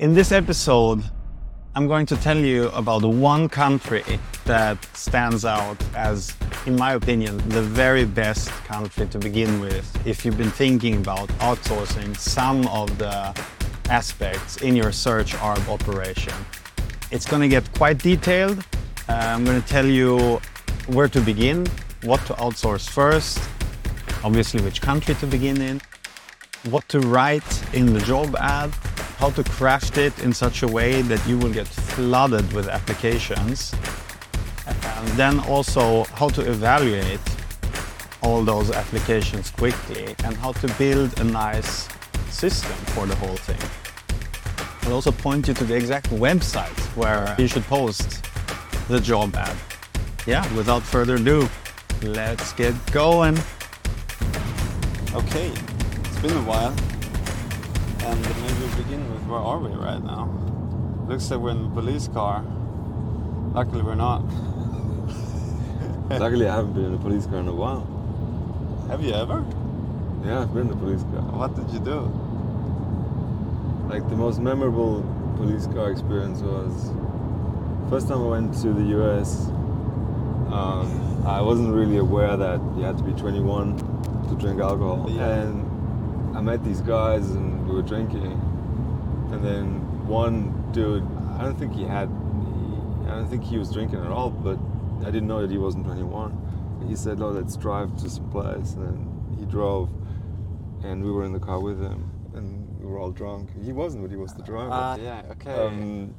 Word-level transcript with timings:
In 0.00 0.12
this 0.12 0.32
episode, 0.32 1.04
I'm 1.76 1.86
going 1.86 2.04
to 2.06 2.16
tell 2.16 2.36
you 2.36 2.66
about 2.70 3.04
one 3.04 3.48
country 3.48 4.02
that 4.44 4.84
stands 4.96 5.44
out 5.44 5.76
as, 5.94 6.34
in 6.66 6.74
my 6.74 6.94
opinion, 6.94 7.36
the 7.50 7.62
very 7.62 8.04
best 8.04 8.48
country 8.66 9.06
to 9.06 9.20
begin 9.20 9.60
with 9.60 9.86
if 10.04 10.24
you've 10.24 10.36
been 10.36 10.50
thinking 10.50 10.96
about 10.96 11.28
outsourcing 11.38 12.16
some 12.16 12.66
of 12.66 12.98
the 12.98 13.32
aspects 13.88 14.62
in 14.62 14.74
your 14.74 14.90
search 14.90 15.34
ARB 15.34 15.68
operation. 15.68 16.34
It's 17.12 17.24
going 17.24 17.42
to 17.42 17.48
get 17.48 17.72
quite 17.74 17.98
detailed. 17.98 18.66
Uh, 19.08 19.12
I'm 19.12 19.44
going 19.44 19.62
to 19.62 19.68
tell 19.68 19.86
you 19.86 20.40
where 20.88 21.06
to 21.06 21.20
begin, 21.20 21.68
what 22.02 22.18
to 22.26 22.32
outsource 22.32 22.90
first, 22.90 23.38
obviously 24.24 24.60
which 24.60 24.82
country 24.82 25.14
to 25.14 25.26
begin 25.28 25.62
in, 25.62 25.80
what 26.64 26.88
to 26.88 26.98
write 26.98 27.74
in 27.74 27.94
the 27.94 28.00
job 28.00 28.34
ad, 28.40 28.74
how 29.18 29.30
to 29.30 29.44
craft 29.44 29.98
it 29.98 30.18
in 30.20 30.32
such 30.32 30.62
a 30.62 30.68
way 30.68 31.02
that 31.02 31.26
you 31.26 31.38
will 31.38 31.52
get 31.52 31.66
flooded 31.66 32.52
with 32.52 32.68
applications, 32.68 33.74
and 34.66 35.08
then 35.10 35.40
also 35.40 36.04
how 36.14 36.28
to 36.28 36.42
evaluate 36.50 37.20
all 38.22 38.42
those 38.42 38.70
applications 38.70 39.50
quickly 39.50 40.14
and 40.24 40.36
how 40.36 40.52
to 40.52 40.68
build 40.78 41.18
a 41.20 41.24
nice 41.24 41.88
system 42.30 42.72
for 42.94 43.06
the 43.06 43.14
whole 43.16 43.36
thing. 43.36 43.60
I'll 44.82 44.94
also 44.94 45.12
point 45.12 45.48
you 45.48 45.54
to 45.54 45.64
the 45.64 45.76
exact 45.76 46.10
website 46.10 46.78
where 46.96 47.34
you 47.38 47.46
should 47.46 47.64
post 47.64 48.24
the 48.88 49.00
job 49.00 49.34
ad. 49.36 49.56
Yeah, 50.26 50.42
without 50.54 50.82
further 50.82 51.16
ado, 51.16 51.48
let's 52.02 52.52
get 52.54 52.74
going. 52.92 53.38
Okay, 55.14 55.52
it's 56.04 56.18
been 56.20 56.36
a 56.36 56.42
while. 56.42 56.74
And 58.06 58.20
maybe 58.22 58.66
we 58.66 58.82
begin 58.82 59.10
with 59.12 59.22
where 59.26 59.40
are 59.40 59.58
we 59.58 59.70
right 59.70 60.02
now? 60.02 60.28
Looks 61.08 61.30
like 61.30 61.40
we're 61.40 61.50
in 61.52 61.66
a 61.66 61.70
police 61.70 62.08
car. 62.08 62.44
Luckily, 63.54 63.82
we're 63.82 63.94
not. 63.94 64.22
Luckily, 66.10 66.48
I 66.48 66.54
haven't 66.56 66.74
been 66.74 66.84
in 66.86 66.94
a 66.94 66.98
police 66.98 67.26
car 67.26 67.38
in 67.38 67.48
a 67.48 67.52
while. 67.52 67.86
Have 68.90 69.02
you 69.02 69.14
ever? 69.14 69.44
Yeah, 70.24 70.42
I've 70.42 70.52
been 70.52 70.66
in 70.68 70.72
a 70.72 70.76
police 70.76 71.02
car. 71.04 71.22
What 71.22 71.54
did 71.56 71.70
you 71.70 71.80
do? 71.80 72.00
Like 73.88 74.08
the 74.10 74.16
most 74.16 74.38
memorable 74.40 75.02
police 75.36 75.66
car 75.66 75.90
experience 75.90 76.40
was 76.40 76.92
first 77.90 78.08
time 78.08 78.22
I 78.22 78.26
went 78.28 78.54
to 78.62 78.72
the 78.72 78.84
US. 79.00 79.48
Um, 80.52 81.22
I 81.26 81.40
wasn't 81.40 81.74
really 81.74 81.96
aware 81.98 82.36
that 82.36 82.60
you 82.76 82.82
had 82.82 82.96
to 82.98 83.02
be 83.02 83.12
21 83.12 83.76
to 84.28 84.34
drink 84.36 84.60
alcohol, 84.60 85.06
Yeah. 85.10 85.26
and 85.42 86.36
I 86.36 86.40
met 86.40 86.62
these 86.64 86.80
guys 86.80 87.30
and 87.30 87.53
we 87.66 87.74
were 87.74 87.82
drinking, 87.82 88.32
and 89.32 89.44
then 89.44 90.06
one 90.06 90.70
dude, 90.72 91.04
I 91.38 91.42
don't 91.42 91.58
think 91.58 91.74
he 91.74 91.84
had, 91.84 92.08
I 93.06 93.16
don't 93.16 93.28
think 93.28 93.44
he 93.44 93.58
was 93.58 93.70
drinking 93.72 94.00
at 94.00 94.10
all, 94.10 94.30
but 94.30 94.58
I 95.02 95.10
didn't 95.10 95.26
know 95.26 95.40
that 95.40 95.50
he 95.50 95.58
wasn't 95.58 95.86
21. 95.86 96.84
He 96.88 96.96
said, 96.96 97.20
"Oh, 97.20 97.30
let's 97.30 97.56
drive 97.56 97.96
to 97.98 98.10
some 98.10 98.28
place," 98.30 98.74
and 98.74 98.84
then 98.84 99.36
he 99.38 99.46
drove, 99.46 99.88
and 100.82 101.02
we 101.02 101.10
were 101.10 101.24
in 101.24 101.32
the 101.32 101.40
car 101.40 101.60
with 101.60 101.80
him, 101.80 102.10
and 102.34 102.68
we 102.78 102.86
were 102.86 102.98
all 102.98 103.10
drunk. 103.10 103.50
He 103.62 103.72
wasn't, 103.72 104.02
but 104.02 104.10
he 104.10 104.16
was 104.16 104.34
the 104.34 104.42
driver. 104.42 104.70
Ah, 104.72 104.96
yeah, 104.96 105.22
okay. 105.32 105.54
Um, 105.54 106.14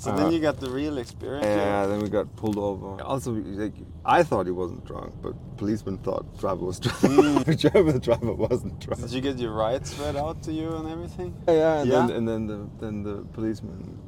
so 0.00 0.10
uh, 0.12 0.16
then 0.16 0.32
you 0.32 0.38
got 0.38 0.60
the 0.60 0.70
real 0.70 0.96
experience. 0.98 1.44
yeah, 1.46 1.86
then 1.86 2.00
we 2.00 2.08
got 2.08 2.26
pulled 2.36 2.56
over. 2.58 3.02
Also, 3.02 3.32
like, 3.32 3.74
I 4.04 4.22
thought 4.22 4.46
he 4.46 4.52
wasn't 4.52 4.84
drunk, 4.86 5.12
but 5.20 5.34
policeman 5.56 5.98
thought 5.98 6.24
driver 6.38 6.64
was 6.64 6.78
drunk. 6.84 7.46
Whichever 7.46 7.90
the 7.92 7.98
driver 7.98 8.32
wasn't 8.32 8.78
drunk. 8.78 9.00
Did 9.02 9.10
you 9.12 9.20
get 9.20 9.38
your 9.38 9.52
rights 9.52 9.94
read 9.98 10.16
out 10.16 10.40
to 10.44 10.52
you 10.52 10.68
and 10.76 10.88
everything? 10.88 11.34
Yeah, 11.48 11.54
yeah, 11.54 11.80
and, 11.80 11.88
Yeah? 11.90 12.06
Then, 12.06 12.10
and 12.16 12.28
then 12.28 12.46
the 12.46 12.58
then 12.80 13.02
the 13.02 13.16
policeman, 13.32 13.98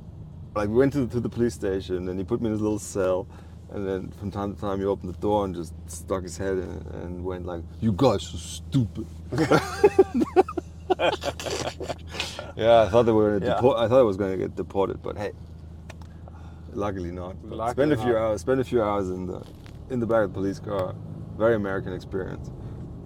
like, 0.54 0.68
we 0.68 0.76
went 0.76 0.92
to, 0.94 1.06
to 1.08 1.20
the 1.20 1.28
police 1.28 1.54
station, 1.54 2.08
and 2.08 2.18
he 2.18 2.24
put 2.24 2.40
me 2.40 2.46
in 2.46 2.52
his 2.52 2.60
little 2.62 2.78
cell, 2.78 3.26
and 3.72 3.86
then 3.86 4.10
from 4.18 4.30
time 4.30 4.54
to 4.54 4.60
time 4.60 4.78
he 4.78 4.84
opened 4.86 5.12
the 5.14 5.18
door 5.18 5.44
and 5.44 5.54
just 5.54 5.72
stuck 5.88 6.22
his 6.22 6.36
head 6.38 6.58
in 6.58 6.70
and 7.02 7.24
went 7.24 7.46
like, 7.46 7.62
"You 7.80 7.92
guys 7.92 8.22
are 8.34 8.38
stupid." 8.38 9.06
yeah, 12.56 12.82
I 12.82 12.88
thought 12.88 13.04
they 13.06 13.12
were. 13.12 13.38
Gonna 13.38 13.46
Yeah. 13.50 13.54
deport, 13.56 13.78
I 13.78 13.88
thought 13.88 14.00
I 14.00 14.02
was 14.02 14.16
going 14.16 14.32
to 14.32 14.36
get 14.38 14.56
deported, 14.56 15.02
but 15.02 15.16
hey, 15.16 15.32
luckily 16.74 17.10
not. 17.10 17.36
Luckily 17.44 17.72
spend 17.72 17.92
a 17.92 17.96
few 17.96 18.12
not. 18.12 18.22
hours. 18.22 18.40
Spend 18.40 18.60
a 18.60 18.64
few 18.64 18.82
hours 18.82 19.10
in 19.10 19.26
the 19.26 19.42
in 19.90 20.00
the 20.00 20.06
back 20.06 20.24
of 20.24 20.32
the 20.32 20.34
police 20.34 20.58
car. 20.58 20.94
Very 21.36 21.54
American 21.54 21.92
experience. 21.92 22.50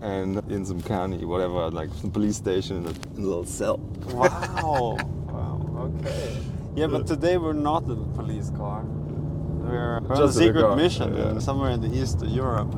And 0.00 0.36
in 0.50 0.64
some 0.66 0.82
county, 0.82 1.24
whatever, 1.24 1.70
like 1.70 1.90
some 1.94 2.10
police 2.10 2.36
station 2.36 2.78
in 2.78 2.86
a, 2.86 2.90
in 3.16 3.24
a 3.24 3.26
little 3.26 3.46
cell. 3.46 3.78
Wow. 4.12 4.98
wow. 5.28 5.90
Okay. 6.00 6.42
Yeah, 6.74 6.88
but 6.88 7.06
today 7.06 7.36
we're 7.38 7.52
not 7.52 7.84
in 7.84 7.92
a 7.92 8.16
police 8.16 8.50
car. 8.50 8.82
We're 8.84 9.96
on 9.96 10.04
a 10.04 10.16
Just 10.16 10.36
a 10.36 10.40
secret 10.40 10.76
mission 10.76 11.16
yeah. 11.16 11.38
somewhere 11.38 11.70
in 11.70 11.80
the 11.80 11.92
east 11.96 12.20
of 12.20 12.28
Europe. 12.28 12.74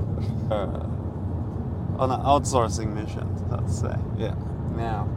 Uh, 0.50 0.86
on 1.98 2.10
an 2.10 2.20
outsourcing 2.20 2.92
mission, 2.94 3.26
let's 3.50 3.80
say. 3.80 3.96
Yeah. 4.18 4.34
Now, 4.76 5.08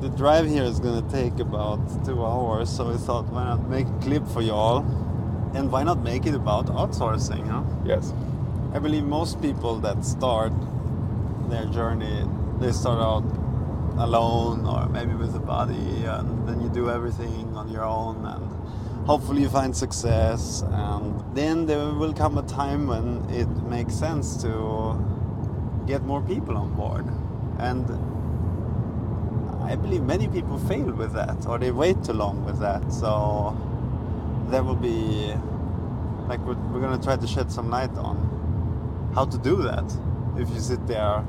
the 0.00 0.08
drive 0.10 0.48
here 0.48 0.62
is 0.62 0.80
going 0.80 1.04
to 1.04 1.12
take 1.12 1.40
about 1.40 2.04
two 2.06 2.24
hours, 2.24 2.70
so 2.74 2.90
we 2.90 2.96
thought, 2.96 3.26
why 3.26 3.44
not 3.44 3.68
make 3.68 3.86
a 3.86 3.98
clip 4.00 4.26
for 4.28 4.40
y'all? 4.40 4.82
And 5.54 5.70
why 5.70 5.82
not 5.82 6.02
make 6.02 6.26
it 6.26 6.34
about 6.34 6.66
outsourcing, 6.66 7.46
huh? 7.48 7.64
Yes. 7.84 8.14
I 8.72 8.78
believe 8.78 9.04
most 9.04 9.40
people 9.42 9.80
that 9.80 10.04
start 10.04 10.52
their 11.48 11.66
journey, 11.66 12.24
they 12.60 12.72
start 12.72 13.00
out 13.00 13.24
alone 13.98 14.64
or 14.66 14.88
maybe 14.88 15.14
with 15.14 15.34
a 15.34 15.40
buddy, 15.40 16.04
and 16.04 16.46
then 16.48 16.60
you 16.60 16.68
do 16.68 16.88
everything 16.88 17.56
on 17.56 17.68
your 17.68 17.84
own, 17.84 18.24
and 18.24 19.06
hopefully 19.06 19.42
you 19.42 19.48
find 19.48 19.76
success. 19.76 20.62
And 20.70 21.20
then 21.34 21.66
there 21.66 21.92
will 21.94 22.14
come 22.14 22.38
a 22.38 22.42
time 22.42 22.86
when 22.86 23.28
it 23.30 23.48
makes 23.68 23.94
sense 23.94 24.36
to 24.42 24.96
get 25.86 26.04
more 26.04 26.22
people 26.22 26.56
on 26.56 26.72
board. 26.74 27.06
And 27.58 27.84
I 29.64 29.74
believe 29.74 30.02
many 30.02 30.28
people 30.28 30.58
fail 30.58 30.92
with 30.92 31.12
that, 31.14 31.44
or 31.46 31.58
they 31.58 31.72
wait 31.72 32.04
too 32.04 32.12
long 32.12 32.44
with 32.44 32.60
that. 32.60 32.92
So 32.92 33.56
there 34.50 34.62
will 34.62 34.76
be, 34.76 35.34
like, 36.28 36.40
we're, 36.40 36.54
we're 36.70 36.80
gonna 36.80 37.02
try 37.02 37.16
to 37.16 37.26
shed 37.26 37.50
some 37.50 37.70
light 37.70 37.96
on 37.96 39.12
how 39.14 39.24
to 39.24 39.38
do 39.38 39.56
that. 39.62 39.84
If 40.36 40.50
you 40.50 40.60
sit 40.60 40.86
there 40.86 41.24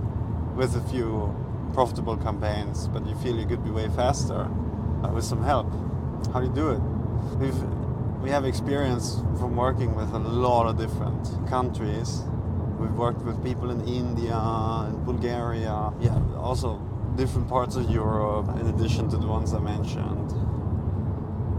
with 0.55 0.75
a 0.75 0.81
few 0.89 1.35
profitable 1.73 2.17
campaigns 2.17 2.87
but 2.89 3.05
you 3.07 3.15
feel 3.15 3.37
you 3.37 3.45
could 3.45 3.63
be 3.63 3.71
way 3.71 3.87
faster 3.89 4.41
uh, 5.03 5.09
with 5.13 5.23
some 5.23 5.41
help 5.41 5.71
how 6.33 6.39
do 6.39 6.47
you 6.47 6.53
do 6.53 6.69
it? 6.69 6.79
We've, 7.39 7.63
we 8.21 8.29
have 8.29 8.45
experience 8.45 9.15
from 9.37 9.55
working 9.55 9.95
with 9.95 10.13
a 10.13 10.19
lot 10.19 10.67
of 10.67 10.77
different 10.77 11.49
countries. 11.49 12.21
We've 12.79 12.93
worked 12.93 13.21
with 13.21 13.43
people 13.43 13.69
in 13.69 13.85
india 13.87 14.35
and 14.35 15.05
bulgaria 15.05 15.91
yeah 15.99 16.19
also 16.35 16.79
different 17.15 17.47
parts 17.47 17.75
of 17.75 17.89
europe 17.91 18.47
in 18.59 18.67
addition 18.67 19.07
to 19.07 19.17
the 19.17 19.27
ones 19.27 19.53
i 19.53 19.59
mentioned 19.59 20.33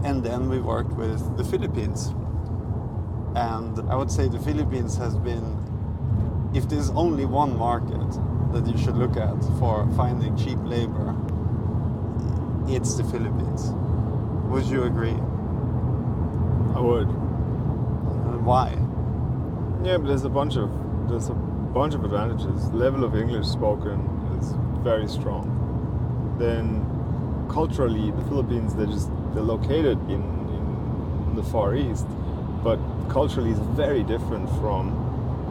and 0.03 0.23
then 0.23 0.49
we 0.49 0.59
worked 0.59 0.93
with 0.93 1.37
the 1.37 1.43
philippines 1.43 2.13
and 3.35 3.79
i 3.89 3.95
would 3.95 4.11
say 4.11 4.27
the 4.27 4.39
philippines 4.39 4.97
has 4.97 5.17
been 5.17 5.57
if 6.53 6.69
there's 6.69 6.91
only 6.91 7.25
one 7.25 7.57
market 7.57 8.11
that 8.53 8.67
you 8.67 8.77
should 8.77 8.95
look 8.95 9.17
at 9.17 9.35
for 9.57 9.87
finding 9.95 10.37
cheap 10.37 10.59
labor, 10.63 11.15
it's 12.67 12.95
the 12.95 13.03
Philippines. 13.03 13.71
Would 14.51 14.65
you 14.65 14.83
agree? 14.83 15.17
I 16.75 16.79
would. 16.79 17.07
And 17.07 18.45
why? 18.45 18.77
Yeah, 19.83 19.97
but 19.97 20.07
there's 20.07 20.25
a 20.25 20.29
bunch 20.29 20.55
of 20.57 20.69
there's 21.09 21.29
a 21.29 21.33
bunch 21.33 21.95
of 21.95 22.03
advantages. 22.05 22.67
Level 22.71 23.03
of 23.03 23.15
English 23.15 23.47
spoken 23.47 23.99
is 24.39 24.53
very 24.83 25.07
strong. 25.07 25.49
Then 26.37 26.85
culturally, 27.51 28.11
the 28.11 28.21
Philippines 28.25 28.75
they're 28.75 28.85
just 28.85 29.09
they're 29.33 29.43
located 29.43 29.97
in, 30.09 30.21
in 30.21 31.35
the 31.35 31.43
Far 31.43 31.75
East, 31.75 32.07
but 32.63 32.79
culturally 33.09 33.51
is 33.51 33.59
very 33.75 34.03
different 34.03 34.49
from 34.61 34.91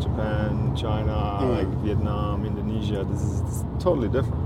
Japan, 0.01 0.75
China, 0.75 1.39
Mm. 1.43 1.57
like 1.59 1.69
Vietnam, 1.85 2.45
Indonesia. 2.45 3.05
This 3.05 3.23
is, 3.23 3.43
this 3.43 3.57
is 3.57 3.65
totally 3.79 4.09
different, 4.09 4.43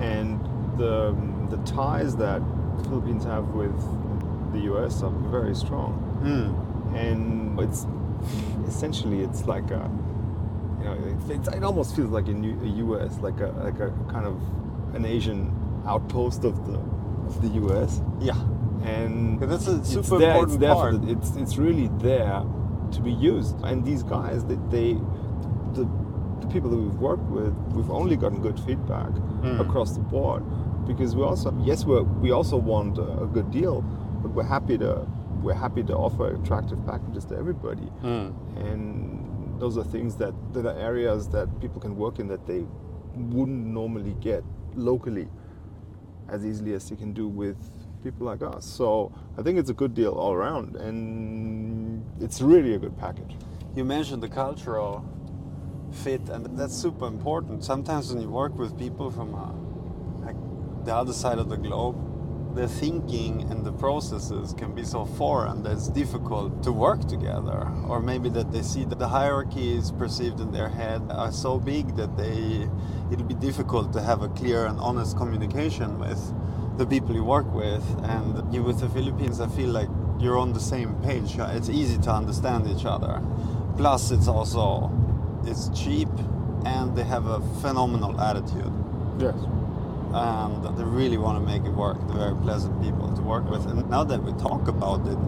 and 0.00 0.40
the 0.78 1.14
the 1.50 1.58
ties 1.64 2.16
that 2.16 2.40
the 2.78 2.84
Philippines 2.88 3.24
have 3.24 3.48
with 3.48 3.76
the 4.52 4.60
U.S. 4.72 5.02
are 5.02 5.10
very 5.30 5.54
strong 5.54 5.92
Hmm. 6.24 6.96
and 6.96 7.58
it's 7.60 7.86
essentially 8.66 9.20
it's 9.20 9.46
like 9.46 9.70
a 9.70 9.90
you 10.78 10.84
know 10.84 10.96
it's, 11.12 11.28
it's, 11.30 11.48
it 11.56 11.62
almost 11.64 11.94
feels 11.96 12.10
like 12.10 12.28
a, 12.28 12.32
new, 12.32 12.54
a 12.62 12.70
US 12.84 13.18
like 13.20 13.40
a 13.40 13.48
like 13.64 13.80
a 13.80 13.90
kind 14.10 14.26
of 14.26 14.36
an 14.94 15.04
Asian 15.04 15.50
outpost 15.86 16.44
of 16.44 16.54
the 16.66 16.78
of 17.36 17.42
the 17.42 17.48
US 17.66 18.00
Yeah. 18.20 18.34
and 18.84 19.40
that's 19.40 19.68
a 19.68 19.76
it's 19.76 19.90
super 19.90 20.18
there, 20.18 20.32
important 20.36 20.62
it's 20.62 20.74
part. 20.74 20.94
it's 21.14 21.36
it's 21.42 21.56
really 21.56 21.88
there 21.98 22.42
to 22.92 23.00
be 23.00 23.12
used 23.12 23.56
and 23.64 23.84
these 23.84 24.02
guys 24.02 24.44
they, 24.44 24.58
they 24.70 24.94
the 25.76 25.84
the 26.40 26.46
people 26.48 26.68
that 26.70 26.76
we've 26.76 27.00
worked 27.10 27.28
with 27.38 27.54
we've 27.76 27.90
only 27.90 28.16
gotten 28.16 28.40
good 28.40 28.58
feedback 28.60 29.10
Mm. 29.42 29.58
across 29.66 29.90
the 29.98 30.04
board 30.14 30.42
because 30.86 31.16
we 31.16 31.22
also 31.24 31.48
yes 31.64 31.84
we 31.84 32.00
we 32.24 32.30
also 32.38 32.56
want 32.56 32.96
a, 32.98 33.08
a 33.24 33.26
good 33.26 33.50
deal, 33.50 33.76
but 34.22 34.30
we're 34.36 34.50
happy 34.56 34.76
to 34.78 34.92
we're 35.42 35.60
happy 35.66 35.82
to 35.90 35.94
offer 35.96 36.26
attractive 36.38 36.78
packages 36.86 37.24
to 37.30 37.34
everybody, 37.36 37.88
Mm. 38.04 38.28
and 38.68 39.60
those 39.60 39.76
are 39.80 39.82
things 39.96 40.14
that 40.22 40.32
that 40.54 40.64
are 40.70 40.78
areas 40.90 41.26
that 41.30 41.48
people 41.60 41.80
can 41.80 41.96
work 41.96 42.20
in 42.20 42.28
that 42.28 42.46
they 42.46 42.62
wouldn't 43.36 43.66
normally 43.80 44.14
get 44.20 44.42
locally 44.76 45.26
as 46.28 46.44
easily 46.44 46.74
as 46.74 46.90
you 46.90 46.96
can 46.96 47.12
do 47.12 47.28
with 47.28 47.56
people 48.02 48.26
like 48.26 48.42
us. 48.42 48.64
So 48.64 49.12
I 49.38 49.42
think 49.42 49.58
it's 49.58 49.70
a 49.70 49.74
good 49.74 49.94
deal 49.94 50.12
all 50.12 50.32
around, 50.32 50.76
and 50.76 52.04
it's 52.20 52.40
really 52.40 52.74
a 52.74 52.78
good 52.78 52.98
package. 52.98 53.36
You 53.74 53.84
mentioned 53.84 54.22
the 54.22 54.28
cultural 54.28 55.04
fit, 55.92 56.28
and 56.28 56.58
that's 56.58 56.74
super 56.74 57.06
important. 57.06 57.64
Sometimes 57.64 58.12
when 58.12 58.22
you 58.22 58.28
work 58.28 58.56
with 58.56 58.78
people 58.78 59.10
from 59.10 59.34
uh, 59.34 59.52
like 60.26 60.36
the 60.84 60.94
other 60.94 61.12
side 61.12 61.38
of 61.38 61.48
the 61.48 61.56
globe, 61.56 61.96
their 62.54 62.68
thinking 62.68 63.42
and 63.50 63.64
the 63.64 63.72
processes 63.72 64.52
can 64.52 64.74
be 64.74 64.84
so 64.84 65.04
foreign 65.04 65.62
that 65.62 65.72
it's 65.72 65.88
difficult 65.88 66.62
to 66.62 66.72
work 66.72 67.06
together. 67.08 67.68
Or 67.86 68.00
maybe 68.00 68.28
that 68.30 68.52
they 68.52 68.62
see 68.62 68.84
that 68.84 68.98
the 68.98 69.08
hierarchies 69.08 69.90
perceived 69.90 70.40
in 70.40 70.52
their 70.52 70.68
head 70.68 71.02
are 71.10 71.32
so 71.32 71.58
big 71.58 71.96
that 71.96 72.16
they 72.16 72.68
it'll 73.10 73.26
be 73.26 73.34
difficult 73.34 73.92
to 73.92 74.02
have 74.02 74.22
a 74.22 74.28
clear 74.28 74.66
and 74.66 74.78
honest 74.80 75.16
communication 75.16 75.98
with 75.98 76.20
the 76.78 76.86
people 76.86 77.14
you 77.14 77.24
work 77.24 77.52
with. 77.54 77.84
And 78.04 78.52
you 78.54 78.62
with 78.62 78.80
the 78.80 78.88
Philippines, 78.88 79.40
I 79.40 79.48
feel 79.48 79.70
like 79.70 79.88
you're 80.18 80.38
on 80.38 80.52
the 80.52 80.60
same 80.60 80.94
page. 81.02 81.36
It's 81.38 81.68
easy 81.68 81.98
to 81.98 82.10
understand 82.10 82.68
each 82.68 82.84
other. 82.84 83.22
Plus, 83.76 84.10
it's 84.10 84.28
also 84.28 84.90
it's 85.44 85.68
cheap, 85.70 86.08
and 86.64 86.94
they 86.96 87.04
have 87.04 87.26
a 87.26 87.40
phenomenal 87.60 88.20
attitude 88.20 88.72
Yes. 89.18 89.34
And 90.14 90.76
they 90.76 90.84
really 90.84 91.18
want 91.18 91.38
to 91.38 91.44
make 91.44 91.64
it 91.64 91.70
work. 91.74 91.98
They're 92.08 92.18
very 92.18 92.36
pleasant 92.36 92.80
people 92.82 93.14
to 93.14 93.22
work 93.22 93.48
with. 93.48 93.66
And 93.66 93.88
now 93.90 94.04
that 94.04 94.22
we 94.22 94.32
talk 94.34 94.68
about 94.68 95.06
it, 95.06 95.18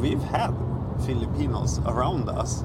we've 0.00 0.22
had 0.22 0.52
Filipinos 1.06 1.78
around 1.86 2.28
us 2.28 2.62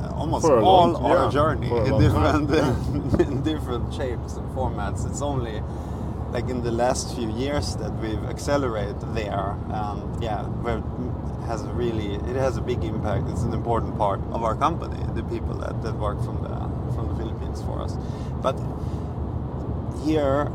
uh, 0.00 0.12
almost 0.14 0.44
For 0.46 0.60
all 0.60 0.88
long- 0.92 1.04
our 1.04 1.24
yeah, 1.24 1.30
journey 1.30 1.70
in 1.70 1.98
different 1.98 2.50
in 3.20 3.42
different 3.42 3.92
shapes 3.94 4.36
and 4.36 4.48
formats. 4.54 5.08
It's 5.08 5.22
only 5.22 5.62
like 6.30 6.48
in 6.48 6.62
the 6.62 6.70
last 6.70 7.16
few 7.16 7.30
years 7.30 7.76
that 7.76 7.92
we've 7.98 8.22
accelerated 8.24 9.00
there. 9.14 9.56
And 9.70 10.22
yeah, 10.22 10.42
where 10.62 10.78
it 10.78 11.46
has 11.46 11.62
a 11.62 11.72
really 11.72 12.14
it 12.14 12.36
has 12.36 12.56
a 12.56 12.60
big 12.60 12.84
impact. 12.84 13.28
It's 13.28 13.42
an 13.42 13.52
important 13.54 13.96
part 13.96 14.20
of 14.32 14.42
our 14.44 14.54
company. 14.54 15.00
The 15.14 15.22
people 15.24 15.54
that, 15.62 15.82
that 15.82 15.94
work 15.96 16.22
from 16.24 16.42
the 16.42 16.54
from 16.94 17.08
the 17.08 17.16
Philippines 17.16 17.62
for 17.62 17.80
us, 17.80 17.96
but 18.42 18.56
here 20.04 20.50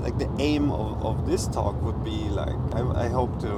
like 0.00 0.18
the 0.18 0.30
aim 0.38 0.70
of, 0.70 1.04
of 1.04 1.26
this 1.26 1.46
talk 1.46 1.80
would 1.82 2.04
be 2.04 2.28
like 2.28 2.56
I, 2.74 3.06
I 3.06 3.08
hope 3.08 3.40
to 3.40 3.52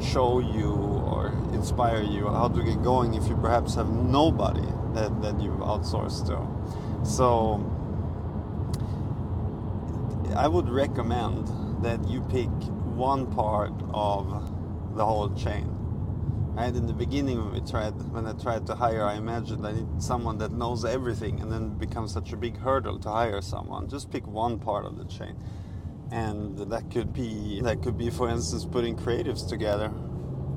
show 0.00 0.40
you 0.40 0.72
or 0.72 1.28
inspire 1.52 2.02
you 2.02 2.28
how 2.28 2.48
to 2.48 2.62
get 2.62 2.82
going 2.82 3.14
if 3.14 3.28
you 3.28 3.36
perhaps 3.36 3.74
have 3.74 3.90
nobody 3.90 4.68
that, 4.94 5.22
that 5.22 5.40
you've 5.40 5.60
outsourced 5.60 6.26
to. 6.26 7.06
So 7.06 7.64
i 10.36 10.46
would 10.46 10.68
recommend 10.68 11.48
that 11.82 12.06
you 12.08 12.20
pick 12.22 12.50
one 12.94 13.26
part 13.26 13.72
of 13.94 14.28
the 14.96 15.04
whole 15.04 15.30
chain 15.34 15.75
Right 16.56 16.74
in 16.74 16.86
the 16.86 16.94
beginning, 16.94 17.36
when 17.36 17.52
we 17.52 17.60
tried, 17.70 17.90
when 18.12 18.26
I 18.26 18.32
tried 18.32 18.66
to 18.68 18.74
hire, 18.74 19.04
I 19.04 19.16
imagined 19.16 19.66
I 19.66 19.72
need 19.72 20.02
someone 20.02 20.38
that 20.38 20.52
knows 20.52 20.86
everything, 20.86 21.38
and 21.42 21.52
then 21.52 21.64
it 21.64 21.78
becomes 21.78 22.14
such 22.14 22.32
a 22.32 22.36
big 22.38 22.56
hurdle 22.56 22.98
to 23.00 23.10
hire 23.10 23.42
someone. 23.42 23.90
Just 23.90 24.10
pick 24.10 24.26
one 24.26 24.58
part 24.58 24.86
of 24.86 24.96
the 24.96 25.04
chain, 25.04 25.36
and 26.10 26.56
that 26.56 26.90
could 26.90 27.12
be 27.12 27.60
that 27.60 27.82
could 27.82 27.98
be, 27.98 28.08
for 28.08 28.30
instance, 28.30 28.64
putting 28.64 28.96
creatives 28.96 29.46
together. 29.46 29.92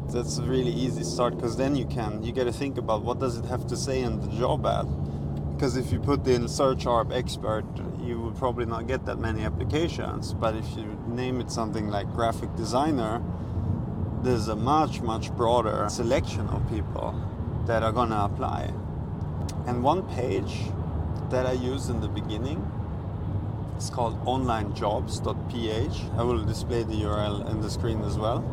That's 0.07 0.37
a 0.37 0.43
really 0.43 0.71
easy 0.71 1.03
start 1.03 1.35
because 1.35 1.57
then 1.57 1.75
you 1.75 1.85
can 1.85 2.23
you 2.23 2.31
got 2.31 2.45
to 2.45 2.53
think 2.53 2.77
about 2.77 3.03
what 3.03 3.19
does 3.19 3.37
it 3.37 3.43
have 3.43 3.67
to 3.67 3.75
say 3.75 3.99
in 3.99 4.21
the 4.21 4.27
job 4.37 4.65
ad. 4.65 4.87
Because 5.53 5.75
if 5.75 5.91
you 5.91 5.99
put 5.99 6.25
in 6.25 6.47
search 6.47 6.85
ARB 6.85 7.11
expert, 7.11 7.65
you 8.01 8.21
will 8.21 8.31
probably 8.31 8.65
not 8.65 8.87
get 8.87 9.05
that 9.05 9.19
many 9.19 9.43
applications. 9.43 10.33
But 10.33 10.55
if 10.55 10.77
you 10.77 10.97
name 11.09 11.41
it 11.41 11.51
something 11.51 11.89
like 11.89 12.07
graphic 12.13 12.55
designer, 12.55 13.21
there's 14.21 14.49
a 14.49 14.55
much 14.55 15.01
much 15.01 15.31
broader 15.31 15.87
selection 15.89 16.47
of 16.49 16.67
people 16.69 17.15
that 17.65 17.83
are 17.83 17.91
gonna 17.91 18.23
apply. 18.25 18.73
And 19.65 19.83
one 19.83 20.03
page 20.15 20.63
that 21.29 21.45
i 21.45 21.51
use 21.51 21.89
in 21.89 22.01
the 22.01 22.07
beginning 22.07 22.59
is 23.77 23.89
called 23.89 24.19
onlinejobs.ph 24.25 25.97
i 26.17 26.23
will 26.23 26.43
display 26.43 26.83
the 26.83 27.01
url 27.03 27.49
in 27.49 27.61
the 27.61 27.69
screen 27.69 28.01
as 28.01 28.17
well. 28.17 28.43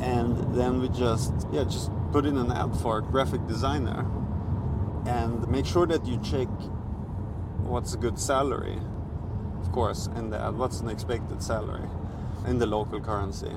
And 0.00 0.54
then 0.54 0.80
we 0.80 0.88
just 0.88 1.32
yeah 1.52 1.64
just 1.64 1.90
put 2.12 2.26
in 2.26 2.36
an 2.36 2.50
ad 2.50 2.74
for 2.76 2.98
a 2.98 3.02
graphic 3.02 3.46
designer 3.46 4.04
and 5.06 5.46
make 5.48 5.66
sure 5.66 5.86
that 5.86 6.04
you 6.06 6.18
check 6.18 6.48
what's 7.62 7.94
a 7.94 7.98
good 7.98 8.18
salary 8.18 8.78
of 9.60 9.70
course 9.72 10.08
the 10.30 10.36
ad 10.36 10.42
uh, 10.42 10.52
what's 10.52 10.80
an 10.80 10.88
expected 10.88 11.42
salary 11.42 11.88
in 12.46 12.58
the 12.58 12.66
local 12.66 13.00
currency 13.00 13.52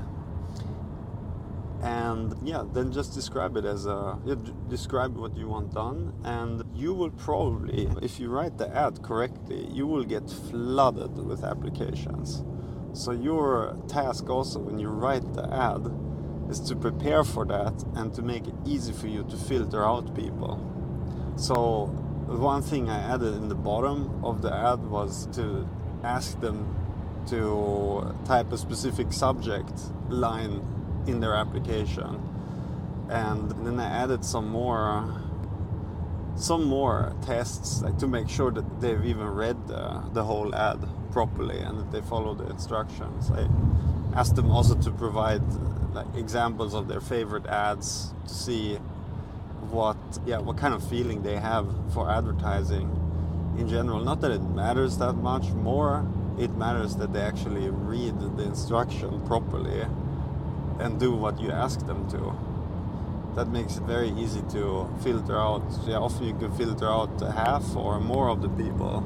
and 1.81 2.35
yeah 2.43 2.63
then 2.73 2.91
just 2.91 3.13
describe 3.13 3.57
it 3.57 3.65
as 3.65 3.85
a 3.85 4.19
yeah, 4.25 4.35
describe 4.69 5.17
what 5.17 5.35
you 5.35 5.47
want 5.47 5.73
done. 5.73 6.13
And 6.23 6.63
you 6.75 6.93
will 6.93 7.11
probably 7.11 7.89
if 8.01 8.19
you 8.19 8.29
write 8.29 8.57
the 8.57 8.73
ad 8.75 9.01
correctly 9.01 9.67
you 9.71 9.87
will 9.87 10.03
get 10.03 10.29
flooded 10.29 11.17
with 11.17 11.43
applications. 11.43 12.43
So 12.93 13.11
your 13.11 13.77
task 13.87 14.29
also 14.29 14.59
when 14.59 14.77
you 14.77 14.89
write 14.89 15.33
the 15.33 15.51
ad 15.51 15.89
is 16.49 16.59
to 16.61 16.75
prepare 16.75 17.23
for 17.23 17.45
that 17.45 17.83
and 17.95 18.13
to 18.13 18.21
make 18.21 18.47
it 18.47 18.55
easy 18.65 18.91
for 18.91 19.07
you 19.07 19.23
to 19.23 19.37
filter 19.37 19.83
out 19.85 20.13
people. 20.15 20.59
So 21.37 21.85
one 22.27 22.61
thing 22.61 22.89
i 22.89 22.97
added 22.97 23.33
in 23.35 23.49
the 23.49 23.55
bottom 23.55 24.23
of 24.23 24.41
the 24.41 24.53
ad 24.53 24.85
was 24.85 25.27
to 25.35 25.67
ask 26.03 26.39
them 26.39 26.75
to 27.27 28.15
type 28.25 28.51
a 28.51 28.57
specific 28.57 29.13
subject 29.13 29.73
line 30.09 30.61
in 31.07 31.19
their 31.19 31.35
application. 31.35 32.27
And 33.09 33.51
then 33.65 33.79
i 33.79 33.89
added 33.89 34.23
some 34.23 34.47
more 34.47 35.21
some 36.35 36.63
more 36.63 37.13
tests 37.21 37.81
like 37.81 37.97
to 37.99 38.07
make 38.07 38.29
sure 38.29 38.51
that 38.51 38.79
they've 38.79 39.05
even 39.05 39.27
read 39.27 39.67
the, 39.67 40.01
the 40.13 40.23
whole 40.23 40.55
ad 40.55 40.79
properly 41.11 41.59
and 41.59 41.77
that 41.77 41.91
they 41.91 42.01
follow 42.01 42.33
the 42.33 42.47
instructions. 42.49 43.29
I 43.31 43.47
asked 44.17 44.35
them 44.35 44.49
also 44.49 44.75
to 44.75 44.91
provide 44.91 45.43
like 45.93 46.07
examples 46.15 46.73
of 46.73 46.87
their 46.87 47.01
favorite 47.01 47.45
ads 47.47 48.13
to 48.27 48.33
see 48.33 48.75
what 49.69 49.97
yeah 50.25 50.39
what 50.39 50.57
kind 50.57 50.73
of 50.73 50.87
feeling 50.89 51.21
they 51.21 51.37
have 51.37 51.67
for 51.93 52.09
advertising 52.09 52.89
in 53.57 53.67
general. 53.67 53.99
Not 53.99 54.21
that 54.21 54.31
it 54.31 54.41
matters 54.41 54.97
that 54.97 55.13
much 55.13 55.49
more 55.49 56.07
it 56.39 56.51
matters 56.55 56.95
that 56.95 57.13
they 57.13 57.21
actually 57.21 57.69
read 57.69 58.19
the 58.37 58.43
instruction 58.43 59.21
properly 59.27 59.85
and 60.81 60.99
do 60.99 61.11
what 61.11 61.39
you 61.39 61.51
ask 61.51 61.85
them 61.85 62.09
to. 62.09 62.33
That 63.35 63.47
makes 63.47 63.77
it 63.77 63.83
very 63.83 64.09
easy 64.09 64.41
to 64.51 64.89
filter 65.03 65.37
out. 65.37 65.63
Yeah, 65.85 65.97
often 65.97 66.27
you 66.27 66.33
can 66.33 66.51
filter 66.51 66.87
out 66.87 67.21
half 67.21 67.75
or 67.75 67.99
more 67.99 68.29
of 68.29 68.41
the 68.41 68.49
people 68.49 69.01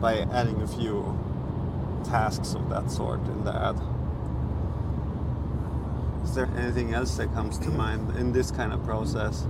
by 0.00 0.20
adding 0.32 0.60
a 0.62 0.66
few 0.66 1.16
tasks 2.04 2.54
of 2.54 2.68
that 2.70 2.90
sort 2.90 3.20
in 3.28 3.44
the 3.44 3.54
ad. 3.54 3.80
Is 6.24 6.34
there 6.34 6.48
anything 6.56 6.94
else 6.94 7.16
that 7.18 7.32
comes 7.34 7.58
to 7.58 7.68
mind 7.70 8.16
in 8.16 8.32
this 8.32 8.50
kind 8.50 8.72
of 8.72 8.82
process? 8.84 9.46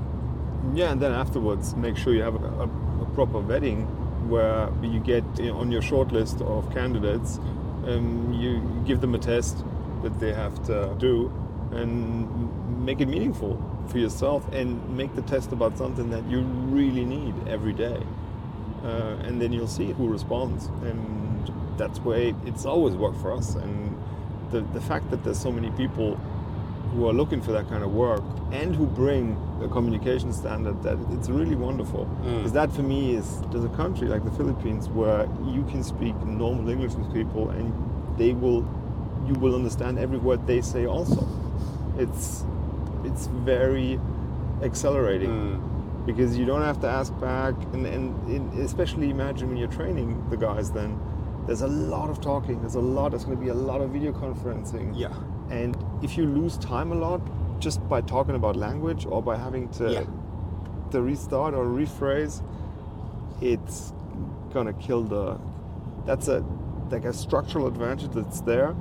Yeah, 0.74 0.92
and 0.92 1.00
then 1.00 1.12
afterwards, 1.12 1.74
make 1.74 1.96
sure 1.96 2.12
you 2.14 2.22
have 2.22 2.34
a, 2.34 2.46
a, 2.46 2.68
a 3.02 3.06
proper 3.14 3.40
vetting 3.40 3.86
where 4.28 4.70
you 4.82 5.00
get 5.00 5.24
you 5.38 5.46
know, 5.46 5.58
on 5.58 5.70
your 5.70 5.82
short 5.82 6.12
list 6.12 6.40
of 6.42 6.70
candidates, 6.72 7.38
um, 7.86 8.32
you, 8.32 8.50
you 8.50 8.82
give 8.86 9.00
them 9.00 9.14
a 9.14 9.18
test 9.18 9.64
that 10.02 10.18
they 10.20 10.32
have 10.32 10.62
to 10.66 10.94
do 10.98 11.32
and 11.76 12.84
make 12.84 13.00
it 13.00 13.08
meaningful 13.08 13.58
for 13.88 13.98
yourself 13.98 14.46
and 14.52 14.96
make 14.96 15.14
the 15.14 15.22
test 15.22 15.52
about 15.52 15.76
something 15.78 16.10
that 16.10 16.24
you 16.28 16.40
really 16.40 17.04
need 17.04 17.34
every 17.48 17.72
day. 17.72 18.02
Uh, 18.82 19.16
and 19.24 19.40
then 19.40 19.52
you'll 19.52 19.66
see 19.66 19.92
who 19.92 20.08
responds. 20.08 20.66
And 20.82 21.50
that's 21.78 21.98
why 22.00 22.34
it's 22.44 22.64
always 22.64 22.94
worked 22.94 23.20
for 23.20 23.32
us. 23.32 23.54
And 23.54 23.96
the, 24.50 24.60
the 24.60 24.80
fact 24.80 25.10
that 25.10 25.24
there's 25.24 25.38
so 25.40 25.50
many 25.50 25.70
people 25.70 26.16
who 26.92 27.08
are 27.08 27.12
looking 27.12 27.40
for 27.40 27.52
that 27.52 27.68
kind 27.68 27.82
of 27.82 27.92
work 27.92 28.22
and 28.52 28.76
who 28.76 28.86
bring 28.86 29.36
a 29.62 29.68
communication 29.68 30.32
standard 30.32 30.82
that 30.82 30.98
it's 31.12 31.28
really 31.28 31.56
wonderful. 31.56 32.04
Because 32.36 32.52
that 32.52 32.72
for 32.72 32.82
me 32.82 33.16
is 33.16 33.40
there's 33.50 33.64
a 33.64 33.70
country 33.70 34.06
like 34.06 34.24
the 34.24 34.30
Philippines 34.32 34.88
where 34.88 35.28
you 35.46 35.64
can 35.70 35.82
speak 35.82 36.14
normal 36.24 36.68
English 36.68 36.92
with 36.92 37.12
people 37.12 37.50
and 37.50 37.72
they 38.18 38.32
will 38.32 38.64
you 39.26 39.34
will 39.34 39.54
understand 39.54 39.98
every 39.98 40.18
word 40.18 40.46
they 40.46 40.60
say 40.60 40.86
also. 40.86 41.26
It's 41.98 42.44
it's 43.04 43.26
very 43.26 44.00
accelerating 44.62 45.30
mm. 45.30 46.06
because 46.06 46.36
you 46.38 46.44
don't 46.44 46.62
have 46.62 46.80
to 46.80 46.88
ask 46.88 47.12
back 47.20 47.54
and, 47.74 47.86
and, 47.86 48.28
and 48.28 48.58
especially 48.60 49.10
imagine 49.10 49.48
when 49.48 49.58
you're 49.58 49.68
training 49.68 50.26
the 50.30 50.36
guys 50.36 50.70
then 50.70 50.98
there's 51.46 51.62
a 51.62 51.66
lot 51.66 52.08
of 52.10 52.20
talking. 52.20 52.60
There's 52.60 52.74
a 52.74 52.80
lot. 52.80 53.10
There's 53.10 53.24
going 53.24 53.36
to 53.36 53.42
be 53.42 53.50
a 53.50 53.54
lot 53.54 53.80
of 53.80 53.90
video 53.90 54.12
conferencing. 54.12 54.92
Yeah. 54.96 55.12
And 55.50 55.76
if 56.02 56.16
you 56.16 56.24
lose 56.24 56.56
time 56.58 56.92
a 56.92 56.94
lot 56.94 57.20
just 57.60 57.86
by 57.88 58.00
talking 58.00 58.34
about 58.34 58.56
language 58.56 59.06
or 59.06 59.22
by 59.22 59.36
having 59.36 59.68
to 59.70 59.92
Yeah. 59.92 60.04
to 60.90 61.02
restart 61.02 61.54
or 61.54 61.66
rephrase, 61.66 62.42
it's 63.40 63.92
gonna 64.52 64.72
kill 64.72 65.02
the. 65.02 65.38
That's 66.06 66.28
a 66.28 66.44
like 66.90 67.04
a 67.04 67.12
structural 67.12 67.66
advantage 67.66 68.10
that's 68.12 68.40
there, 68.40 68.74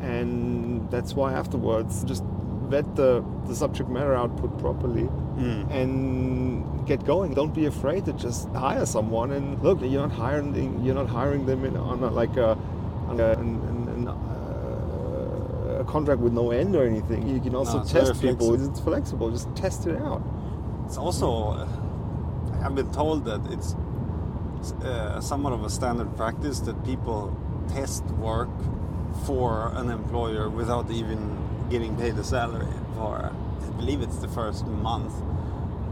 and 0.00 0.90
that's 0.90 1.14
why 1.14 1.32
afterwards 1.32 2.04
just 2.04 2.24
vet 2.70 2.86
the 2.96 3.22
the 3.48 3.54
subject 3.54 3.88
matter 3.90 4.14
output 4.14 4.50
properly 4.58 5.08
Mm. 5.40 5.70
and 5.80 6.86
get 6.86 7.04
going. 7.06 7.32
Don't 7.34 7.54
be 7.54 7.64
afraid 7.66 8.04
to 8.04 8.12
just 8.12 8.48
hire 8.50 8.84
someone. 8.84 9.30
And 9.36 9.46
look, 9.62 9.78
you're 9.80 10.02
not 10.08 10.12
hiring 10.12 10.84
you're 10.84 10.94
not 11.02 11.08
hiring 11.08 11.46
them 11.46 11.64
in, 11.64 11.76
on 11.76 12.02
a, 12.02 12.10
like 12.10 12.36
a, 12.36 12.50
on 13.08 13.16
a, 13.20 13.28
an, 13.42 13.50
an, 13.94 14.08
uh, 14.08 15.80
a 15.80 15.84
contract 15.84 16.20
with 16.20 16.32
no 16.34 16.50
end 16.50 16.74
or 16.76 16.84
anything. 16.84 17.26
You 17.28 17.40
can 17.40 17.54
also 17.54 17.78
No, 17.78 17.84
test 17.84 18.20
people. 18.20 18.36
flexible. 18.36 18.68
It's 18.70 18.80
flexible. 18.80 19.30
Just 19.30 19.48
test 19.56 19.86
it 19.86 19.96
out. 20.02 20.22
It's 20.86 20.98
also, 20.98 21.28
uh, 21.52 21.68
I've 22.64 22.74
been 22.74 22.90
told 22.92 23.24
that 23.24 23.40
it's 23.50 23.74
uh, 24.84 25.20
somewhat 25.20 25.52
of 25.54 25.64
a 25.64 25.70
standard 25.70 26.14
practice 26.16 26.60
that 26.60 26.76
people 26.84 27.34
test 27.68 28.04
work 28.28 28.50
for 29.26 29.72
an 29.74 29.88
employer 29.90 30.50
without 30.50 30.90
even 30.90 31.18
getting 31.70 31.96
paid 31.96 32.14
a 32.18 32.24
salary 32.24 32.66
for, 32.96 33.32
I 33.62 33.70
believe 33.76 34.02
it's 34.02 34.16
the 34.18 34.28
first 34.28 34.66
month. 34.66 35.14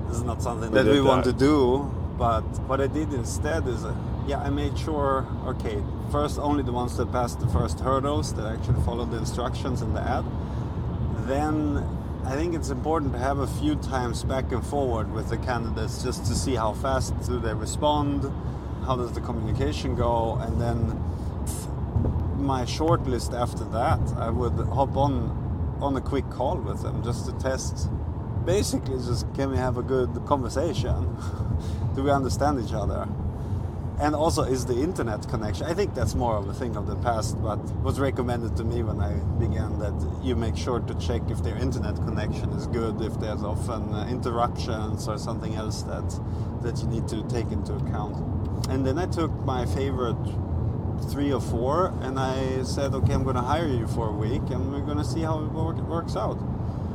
This 0.08 0.18
is 0.18 0.25
not 0.25 0.42
something 0.42 0.70
We 0.70 0.82
that 0.82 0.90
we 0.90 1.00
want 1.00 1.25
to 1.25 1.32
do, 1.32 1.90
but 2.18 2.42
what 2.68 2.80
I 2.80 2.87
did 2.87 3.12
instead 3.12 3.66
is, 3.66 3.85
uh, 3.85 3.94
yeah, 4.26 4.40
I 4.40 4.50
made 4.50 4.78
sure, 4.78 5.26
okay, 5.47 5.82
first 6.11 6.38
only 6.38 6.62
the 6.62 6.73
ones 6.73 6.97
that 6.97 7.11
passed 7.12 7.40
the 7.40 7.49
first 7.49 7.80
hurdles 7.80 8.35
that 8.35 8.47
actually 8.47 8.82
followed 8.82 9.11
the 9.11 9.18
instructions 9.18 9.82
in 9.82 9.94
the 9.94 10.00
ad 10.00 10.25
then 11.28 11.87
I 12.25 12.32
think 12.32 12.54
it's 12.54 12.70
important 12.70 13.12
to 13.12 13.18
have 13.18 13.38
a 13.38 13.47
few 13.47 13.76
times 13.76 14.25
back 14.25 14.50
and 14.50 14.64
forward 14.66 15.12
with 15.12 15.28
the 15.28 15.37
candidates 15.37 16.02
just 16.02 16.25
to 16.26 16.35
see 16.35 16.54
how 16.54 16.73
fast 16.73 17.14
do 17.26 17.38
they 17.38 17.54
respond, 17.54 18.23
how 18.85 18.97
does 18.97 19.12
the 19.12 19.20
communication 19.20 19.94
go, 19.94 20.37
and 20.40 20.61
then 20.61 21.02
my 22.37 22.64
short 22.64 23.06
list 23.06 23.32
after 23.32 23.64
that, 23.64 24.00
I 24.16 24.30
would 24.30 24.54
hop 24.68 24.97
on 24.97 25.48
on 25.80 25.97
a 25.97 26.00
quick 26.00 26.28
call 26.30 26.56
with 26.56 26.82
them 26.82 27.02
just 27.02 27.26
to 27.26 27.32
test. 27.38 27.88
Basically, 28.44 28.97
just 28.97 29.32
can 29.35 29.50
we 29.50 29.56
have 29.56 29.76
a 29.76 29.82
good 29.82 30.11
conversation? 30.26 31.16
do 31.94 32.02
we 32.02 32.11
understand 32.11 32.64
each 32.64 32.73
other? 32.73 33.08
And 34.00 34.14
also, 34.14 34.44
is 34.44 34.64
the 34.64 34.80
internet 34.80 35.28
connection? 35.28 35.66
I 35.66 35.75
think 35.75 35.92
that's 35.94 36.14
more 36.14 36.37
of 36.37 36.49
a 36.49 36.54
thing 36.54 36.76
of 36.76 36.87
the 36.87 36.94
past, 36.97 37.42
but 37.42 37.58
was 37.82 37.99
recommended 37.99 38.56
to 38.56 38.64
me 38.64 38.85
when 38.85 39.00
I 39.00 39.14
began 39.40 39.80
that 39.80 40.23
you 40.23 40.37
make 40.37 40.56
sure 40.56 40.78
to 40.78 40.94
check 40.94 41.23
if 41.28 41.42
their 41.42 41.56
internet 41.56 41.97
connection 41.97 42.50
is 42.50 42.68
good, 42.68 43.00
if 43.02 43.18
there's 43.18 43.42
often 43.42 43.92
uh, 43.92 44.06
interruptions 44.08 45.08
or 45.08 45.18
something 45.18 45.56
else 45.56 45.82
that 45.82 46.08
that 46.62 46.78
you 46.80 46.87
need 46.87 47.08
to 47.08 47.23
take 47.25 47.50
into 47.50 47.75
account. 47.75 48.16
And 48.68 48.87
then 48.87 48.99
I 48.99 49.06
took 49.06 49.32
my 49.44 49.66
favorite 49.66 50.16
three 51.11 51.33
or 51.33 51.40
four, 51.40 51.93
and 52.02 52.19
I 52.19 52.62
said, 52.62 52.95
okay, 52.95 53.12
I'm 53.12 53.25
going 53.25 53.37
to 53.37 53.43
hire 53.43 53.69
you 53.69 53.87
for 53.88 54.09
a 54.09 54.12
week, 54.12 54.43
and 54.50 54.73
we're 54.73 54.85
going 54.85 54.99
to 54.99 55.05
see 55.05 55.23
how 55.23 55.40
it 55.40 55.52
work, 55.52 55.76
works 55.88 56.17
out. 56.17 56.38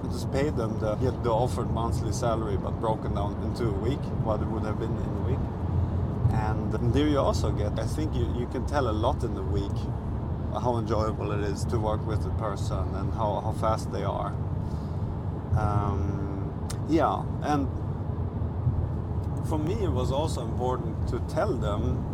I 0.04 0.08
just 0.08 0.32
paid 0.32 0.56
them 0.56 0.80
the, 0.80 0.96
the 0.96 1.30
offered 1.30 1.72
monthly 1.72 2.12
salary, 2.12 2.58
but 2.58 2.72
broken 2.80 3.16
down 3.16 3.42
into 3.44 3.70
a 3.70 3.72
week, 3.72 4.00
what 4.24 4.42
it 4.42 4.48
would 4.48 4.64
have 4.64 4.80
been 4.80 4.96
in 4.96 5.18
a 5.18 5.22
week. 5.28 5.40
And 6.34 6.94
there 6.94 7.08
you 7.08 7.20
also 7.20 7.52
get, 7.52 7.80
I 7.80 7.86
think 7.86 8.14
you, 8.16 8.34
you 8.38 8.48
can 8.48 8.66
tell 8.66 8.90
a 8.90 8.92
lot 8.92 9.24
in 9.24 9.36
a 9.38 9.42
week 9.42 9.72
how 10.54 10.78
enjoyable 10.78 11.32
it 11.32 11.42
is 11.42 11.66
to 11.66 11.80
work 11.80 12.06
with 12.06 12.24
the 12.24 12.30
person 12.32 12.96
and 12.96 13.14
how, 13.14 13.42
how 13.42 13.54
fast 13.60 13.92
they 13.92 14.04
are. 14.04 14.34
Um, 15.58 16.68
yeah, 16.90 17.24
and 17.44 17.68
for 19.48 19.58
me, 19.58 19.74
it 19.84 19.92
was 19.92 20.12
also 20.12 20.42
important 20.44 21.08
to 21.10 21.20
tell 21.34 21.54
them 21.54 22.13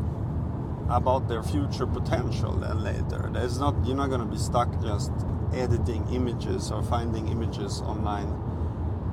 about 0.89 1.27
their 1.27 1.43
future 1.43 1.86
potential 1.86 2.53
then 2.53 2.84
later. 2.84 3.29
There's 3.31 3.60
not 3.60 3.75
you're 3.86 3.96
not 3.96 4.08
going 4.08 4.22
to 4.22 4.27
be 4.27 4.38
stuck 4.38 4.69
just 4.81 5.12
editing 5.53 6.08
images 6.12 6.72
or 6.72 6.84
finding 6.84 7.27
images 7.29 7.81
online. 7.81 8.34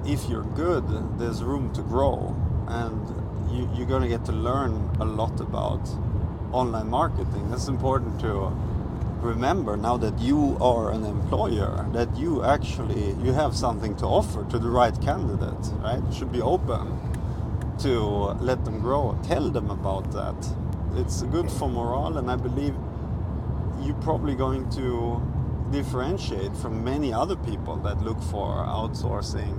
If 0.06 0.28
you're 0.28 0.44
good, 0.44 0.84
there's 1.18 1.42
room 1.42 1.72
to 1.74 1.82
grow, 1.82 2.36
and 2.68 3.00
you, 3.50 3.68
you're 3.74 3.86
going 3.86 4.02
to 4.02 4.08
get 4.08 4.24
to 4.26 4.32
learn 4.32 4.90
a 5.00 5.04
lot 5.04 5.40
about 5.40 5.88
online 6.52 6.88
marketing. 6.88 7.50
That's 7.50 7.68
important 7.68 8.20
to 8.20 8.52
remember 9.20 9.76
now 9.76 9.96
that 9.96 10.18
you 10.18 10.56
are 10.60 10.92
an 10.92 11.04
employer 11.04 11.86
that 11.92 12.14
you 12.16 12.44
actually 12.44 13.12
you 13.14 13.32
have 13.32 13.56
something 13.56 13.96
to 13.96 14.04
offer 14.04 14.44
to 14.44 14.58
the 14.58 14.68
right 14.68 15.00
candidate 15.00 15.72
right 15.80 16.02
you 16.06 16.12
should 16.12 16.30
be 16.30 16.40
open 16.40 17.00
to 17.78 17.98
let 18.40 18.64
them 18.64 18.78
grow 18.78 19.18
tell 19.24 19.50
them 19.50 19.70
about 19.70 20.12
that 20.12 20.36
it's 20.96 21.22
good 21.22 21.50
for 21.50 21.68
morale 21.68 22.18
and 22.18 22.30
i 22.30 22.36
believe 22.36 22.74
you're 23.82 24.02
probably 24.02 24.34
going 24.34 24.68
to 24.70 25.20
differentiate 25.70 26.56
from 26.56 26.82
many 26.82 27.12
other 27.12 27.36
people 27.36 27.76
that 27.76 28.00
look 28.00 28.20
for 28.22 28.64
outsourcing 28.66 29.54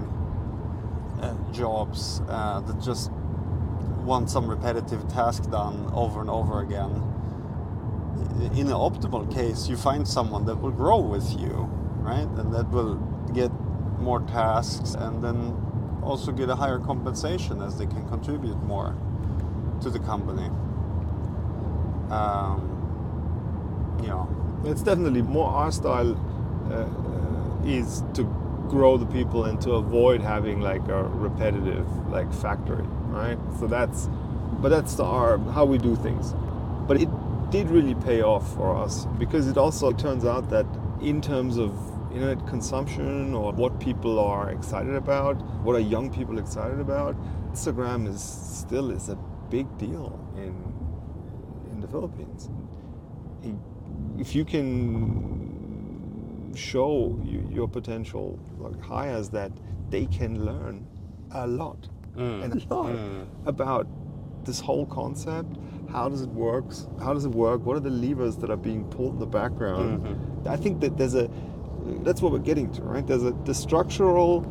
uh, 1.22 1.34
jobs 1.51 2.22
uh, 2.29 2.60
that 2.62 2.79
just 2.82 3.12
want 4.03 4.29
some 4.29 4.48
repetitive 4.48 5.08
task 5.08 5.50
done 5.51 5.89
over 5.94 6.22
and 6.22 6.29
over 6.29 6.62
again 6.62 7.03
in 8.56 8.67
an 8.67 8.74
optimal 8.74 9.32
case, 9.34 9.67
you 9.67 9.75
find 9.75 10.08
someone 10.08 10.46
that 10.46 10.56
will 10.56 10.72
grow 10.72 11.00
with 11.00 11.39
you, 11.39 11.70
right? 12.00 12.27
And 12.38 12.53
that 12.53 12.70
will 12.70 12.96
get 13.34 13.51
more 14.00 14.22
tasks 14.22 14.94
and 14.94 15.24
then 15.24 15.56
also 16.03 16.32
get 16.32 16.50
a 16.50 16.56
higher 16.56 16.79
compensation 16.79 17.62
as 17.62 17.77
they 17.77 17.86
can 17.86 18.08
contribute 18.08 18.62
more 18.63 18.96
to 19.82 19.89
the 19.89 20.00
company. 20.00 20.50
Um, 22.10 24.00
you 24.02 24.08
know, 24.08 24.28
It's 24.66 24.82
definitely 24.82 25.22
more 25.22 25.50
our 25.50 25.72
style 25.72 26.14
uh, 26.72 26.76
uh, 26.76 27.66
is 27.66 28.04
to 28.14 28.24
grow 28.70 28.98
the 28.98 29.06
people 29.06 29.46
and 29.46 29.62
to 29.62 29.74
avoid 29.74 30.22
having 30.22 30.62
like 30.62 30.88
a 30.90 31.04
repetitive 31.04 31.88
like 32.10 32.32
factory, 32.34 32.86
right? 33.08 33.38
So 33.60 33.68
that's, 33.68 34.10
but 34.62 34.70
that's 34.70 34.96
the 34.96 35.04
our 35.04 35.38
how 35.52 35.66
we 35.66 35.78
do 35.78 35.96
things. 35.96 36.34
But 36.88 37.02
it 37.02 37.10
did 37.52 37.70
really 37.70 37.96
pay 37.96 38.22
off 38.22 38.54
for 38.56 38.76
us 38.76 39.06
because 39.18 39.48
it 39.48 39.58
also 39.58 39.92
turns 39.92 40.26
out 40.26 40.50
that 40.50 40.66
in 41.02 41.22
terms 41.22 41.58
of 41.58 41.72
internet 42.12 42.46
consumption 42.48 43.34
or 43.34 43.54
what 43.54 43.80
people 43.80 44.20
are 44.20 44.52
excited 44.52 44.96
about, 44.96 45.36
what 45.64 45.76
are 45.76 45.80
young 45.80 46.10
people 46.12 46.40
excited 46.40 46.80
about, 46.80 47.16
Instagram 47.52 48.08
is 48.08 48.22
still 48.22 48.92
is 48.92 49.10
a 49.10 49.16
big 49.50 49.66
deal 49.78 50.20
in 50.36 50.54
in 50.76 50.76
the 51.88 51.91
Philippines. 51.91 52.50
If 54.20 54.36
you 54.36 54.46
can 54.46 56.53
show 56.56 57.20
you, 57.24 57.48
your 57.51 57.67
potential 57.67 58.39
like 58.58 58.82
hires 58.82 59.29
that 59.29 59.51
they 59.89 60.06
can 60.08 60.44
learn 60.44 60.86
a 61.32 61.48
lot. 61.48 61.88
Mm. 62.15 62.44
And 62.44 62.53
a 62.53 62.74
lot 62.74 62.96
mm. 62.96 63.27
about 63.46 63.88
this 64.44 64.60
whole 64.60 64.86
concept 64.86 65.58
how 65.91 66.10
does 66.10 66.22
it 66.22 66.29
work 66.29 66.65
how 67.00 67.13
does 67.13 67.25
it 67.25 67.32
work 67.32 67.65
what 67.65 67.77
are 67.77 67.82
the 67.82 67.89
levers 67.89 68.38
that 68.38 68.50
are 68.50 68.58
being 68.58 68.84
pulled 68.86 69.13
in 69.13 69.20
the 69.20 69.25
background? 69.25 70.01
Mm-hmm. 70.01 70.48
I 70.48 70.56
think 70.56 70.79
that 70.82 70.98
there's 70.98 71.15
a 71.15 71.29
that's 72.03 72.22
what 72.22 72.32
we're 72.32 72.39
getting 72.39 72.72
to 72.74 72.82
right? 72.82 73.06
There's 73.06 73.24
a 73.24 73.32
the 73.46 73.53
structural 73.53 74.46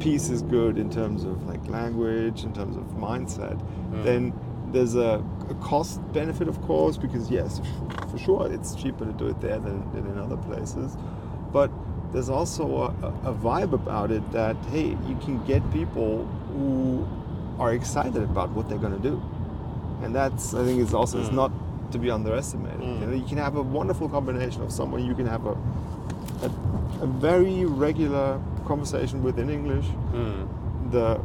piece 0.00 0.28
is 0.28 0.42
good 0.42 0.78
in 0.78 0.90
terms 0.90 1.24
of 1.24 1.44
like 1.44 1.66
language 1.68 2.44
in 2.44 2.52
terms 2.52 2.76
of 2.76 2.84
mindset. 2.96 3.60
Mm. 3.90 4.04
Then 4.04 4.32
there's 4.72 4.94
a, 4.94 5.24
a 5.48 5.54
cost 5.54 6.00
benefit 6.12 6.48
of 6.48 6.60
course 6.62 6.96
because 6.96 7.30
yes 7.30 7.60
for 8.10 8.18
sure 8.18 8.52
it's 8.52 8.74
cheaper 8.74 9.04
to 9.04 9.12
do 9.12 9.28
it 9.28 9.40
there 9.40 9.58
than, 9.58 9.90
than 9.92 10.06
in 10.06 10.18
other 10.18 10.36
places. 10.36 10.96
But 11.52 11.70
there's 12.12 12.28
also 12.28 12.76
a, 12.76 13.30
a 13.30 13.34
vibe 13.34 13.72
about 13.72 14.10
it 14.10 14.30
that 14.32 14.56
hey 14.66 14.96
you 15.06 15.18
can 15.22 15.44
get 15.44 15.62
people 15.72 16.26
who 16.52 17.06
are 17.58 17.74
excited 17.74 18.22
about 18.22 18.50
what 18.50 18.68
they're 18.68 18.78
going 18.78 18.96
to 18.96 19.02
do. 19.02 19.22
And 20.02 20.14
that's 20.14 20.54
i 20.54 20.64
think 20.64 20.80
is 20.80 20.94
also 20.94 21.18
is 21.18 21.28
hmm. 21.28 21.36
not 21.36 21.52
to 21.92 21.98
be 21.98 22.10
underestimated. 22.10 22.80
Hmm. 22.80 23.00
You 23.00 23.06
know 23.06 23.12
you 23.14 23.24
can 23.24 23.38
have 23.38 23.56
a 23.56 23.62
wonderful 23.62 24.08
combination 24.08 24.62
of 24.62 24.72
someone 24.72 25.04
you 25.04 25.14
can 25.14 25.26
have 25.26 25.46
a 25.46 25.56
a, 26.42 26.50
a 27.02 27.06
very 27.06 27.64
regular 27.64 28.40
conversation 28.66 29.22
with 29.22 29.38
in 29.38 29.50
english. 29.50 29.86
Hmm. 29.86 30.46
The 30.90 31.20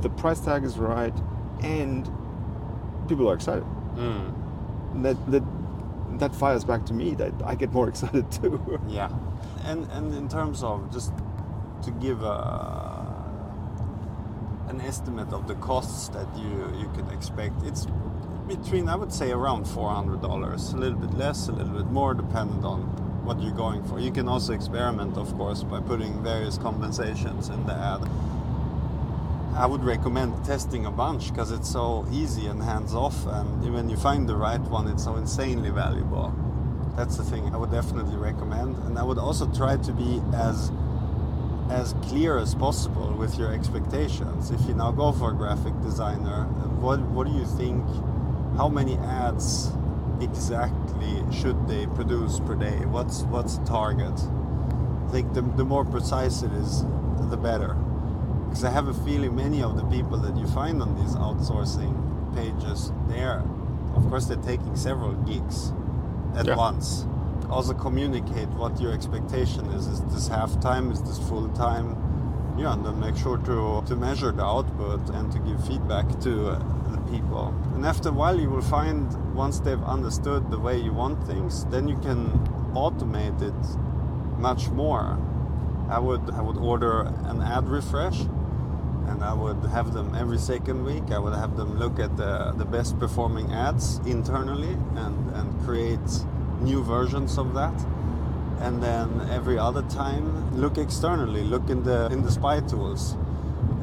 the 0.00 0.10
price 0.10 0.40
tag 0.40 0.64
is 0.64 0.78
right 0.78 1.14
and 1.62 2.08
people 3.06 3.28
are 3.30 3.34
excited 3.34 3.64
And 4.94 5.04
that 5.04 5.16
that 5.30 5.42
that 6.20 6.34
fires 6.34 6.64
back 6.64 6.86
to 6.86 6.94
me 6.94 7.14
that 7.14 7.32
i 7.44 7.54
get 7.54 7.72
more 7.72 7.88
excited 7.92 8.30
too 8.32 8.80
yeah. 8.88 9.10
And 9.64 9.80
and 9.96 10.14
in 10.14 10.28
terms 10.28 10.62
of 10.62 10.92
just 10.92 11.12
to 11.84 11.90
give 11.90 12.22
a 12.22 12.36
an 14.68 14.80
estimate 14.80 15.32
of 15.32 15.46
the 15.46 15.54
costs 15.56 16.08
that 16.08 16.28
you 16.36 16.50
you 16.80 16.88
can 16.96 17.08
expect, 17.10 17.54
it's 17.64 17.86
between, 18.48 18.88
I 18.88 18.96
would 18.96 19.12
say, 19.12 19.32
around 19.32 19.66
$400. 19.66 20.74
A 20.74 20.76
little 20.76 20.98
bit 20.98 21.14
less, 21.14 21.48
a 21.48 21.52
little 21.52 21.74
bit 21.74 21.86
more, 21.90 22.14
dependent 22.14 22.64
on 22.64 22.80
what 23.24 23.40
you're 23.42 23.54
going 23.66 23.82
for. 23.84 23.98
You 23.98 24.12
can 24.12 24.28
also 24.28 24.52
experiment, 24.52 25.16
of 25.16 25.34
course, 25.36 25.64
by 25.64 25.80
putting 25.80 26.22
various 26.22 26.56
compensations 26.58 27.48
in 27.48 27.66
the 27.66 27.74
ad. 27.74 28.02
I 29.56 29.64
would 29.64 29.82
recommend 29.82 30.44
testing 30.44 30.84
a 30.84 30.90
bunch 30.90 31.30
because 31.30 31.50
it's 31.50 31.70
so 31.70 32.06
easy 32.12 32.46
and 32.46 32.62
hands 32.62 32.94
off, 32.94 33.26
and 33.26 33.72
when 33.72 33.88
you 33.88 33.96
find 33.96 34.28
the 34.28 34.36
right 34.36 34.60
one, 34.60 34.86
it's 34.86 35.04
so 35.04 35.16
insanely 35.16 35.70
valuable. 35.70 36.30
That's 36.94 37.16
the 37.16 37.24
thing 37.24 37.54
I 37.54 37.56
would 37.56 37.70
definitely 37.70 38.16
recommend, 38.16 38.76
and 38.84 38.98
I 38.98 39.02
would 39.02 39.16
also 39.16 39.50
try 39.50 39.78
to 39.78 39.92
be 39.92 40.20
as 40.34 40.70
as 41.70 41.94
clear 42.02 42.36
as 42.36 42.54
possible 42.54 43.14
with 43.14 43.38
your 43.38 43.50
expectations. 43.50 44.50
If 44.50 44.60
you 44.68 44.74
now 44.74 44.92
go 44.92 45.10
for 45.10 45.30
a 45.30 45.34
graphic 45.34 45.72
designer, 45.80 46.44
what 46.84 47.00
what 47.16 47.26
do 47.26 47.32
you 47.32 47.46
think? 47.46 47.82
How 48.58 48.68
many 48.68 48.98
ads 48.98 49.72
exactly 50.20 51.24
should 51.32 51.66
they 51.66 51.86
produce 51.86 52.40
per 52.40 52.56
day? 52.56 52.84
What's 52.84 53.22
what's 53.22 53.56
the 53.56 53.64
target? 53.64 54.20
I 55.06 55.10
think 55.10 55.32
the, 55.32 55.40
the 55.40 55.64
more 55.64 55.86
precise 55.86 56.42
it 56.42 56.52
is, 56.52 56.84
the 57.30 57.38
better 57.38 57.74
because 58.56 58.64
I 58.64 58.72
have 58.72 58.88
a 58.88 58.94
feeling 59.04 59.36
many 59.36 59.62
of 59.62 59.76
the 59.76 59.84
people 59.84 60.16
that 60.16 60.34
you 60.34 60.46
find 60.46 60.80
on 60.80 60.94
these 60.94 61.14
outsourcing 61.16 61.92
pages, 62.34 62.90
they're, 63.06 63.44
of 63.94 64.08
course, 64.08 64.24
they're 64.24 64.38
taking 64.52 64.74
several 64.76 65.12
gigs 65.30 65.74
at 66.34 66.46
Yeah. 66.46 66.56
once. 66.56 67.06
Also 67.50 67.74
communicate 67.74 68.48
what 68.60 68.80
your 68.80 68.92
expectation 68.92 69.66
is. 69.76 69.86
Is 69.86 70.00
this 70.04 70.28
half 70.28 70.58
time? 70.58 70.90
Is 70.90 71.02
this 71.02 71.18
full 71.28 71.48
time? 71.50 71.96
Yeah, 72.56 72.72
and 72.72 72.82
then 72.82 72.98
make 72.98 73.16
sure 73.18 73.36
to, 73.36 73.82
to 73.88 73.94
measure 73.94 74.32
the 74.32 74.44
output 74.44 75.10
and 75.10 75.30
to 75.32 75.38
give 75.40 75.62
feedback 75.66 76.08
to 76.20 76.32
uh, 76.52 76.58
the 76.92 77.00
people. 77.12 77.54
And 77.74 77.84
after 77.84 78.08
a 78.08 78.12
while, 78.12 78.40
you 78.40 78.48
will 78.48 78.68
find 78.78 79.02
once 79.34 79.60
they've 79.60 79.84
understood 79.84 80.50
the 80.50 80.58
way 80.58 80.78
you 80.80 80.94
want 80.94 81.22
things, 81.26 81.66
then 81.66 81.88
you 81.88 81.98
can 81.98 82.30
automate 82.72 83.42
it 83.42 83.60
much 84.38 84.70
more. 84.70 85.18
I 85.90 85.98
would 85.98 86.30
I 86.30 86.40
would 86.40 86.56
order 86.56 87.02
an 87.30 87.42
ad 87.42 87.68
refresh 87.68 88.18
and 89.08 89.22
I 89.24 89.32
would 89.32 89.62
have 89.66 89.92
them 89.92 90.14
every 90.14 90.38
second 90.38 90.84
week. 90.84 91.10
I 91.10 91.18
would 91.18 91.34
have 91.34 91.56
them 91.56 91.78
look 91.78 91.98
at 91.98 92.16
the, 92.16 92.52
the 92.56 92.64
best 92.64 92.98
performing 92.98 93.52
ads 93.52 93.98
internally 94.06 94.72
and, 94.96 95.30
and 95.34 95.64
create 95.64 96.08
new 96.60 96.82
versions 96.82 97.38
of 97.38 97.54
that. 97.54 97.74
And 98.60 98.82
then 98.82 99.28
every 99.30 99.58
other 99.58 99.82
time 99.82 100.56
look 100.56 100.78
externally, 100.78 101.42
look 101.44 101.68
in 101.68 101.82
the 101.82 102.06
in 102.06 102.22
the 102.22 102.30
spy 102.30 102.60
tools 102.60 103.16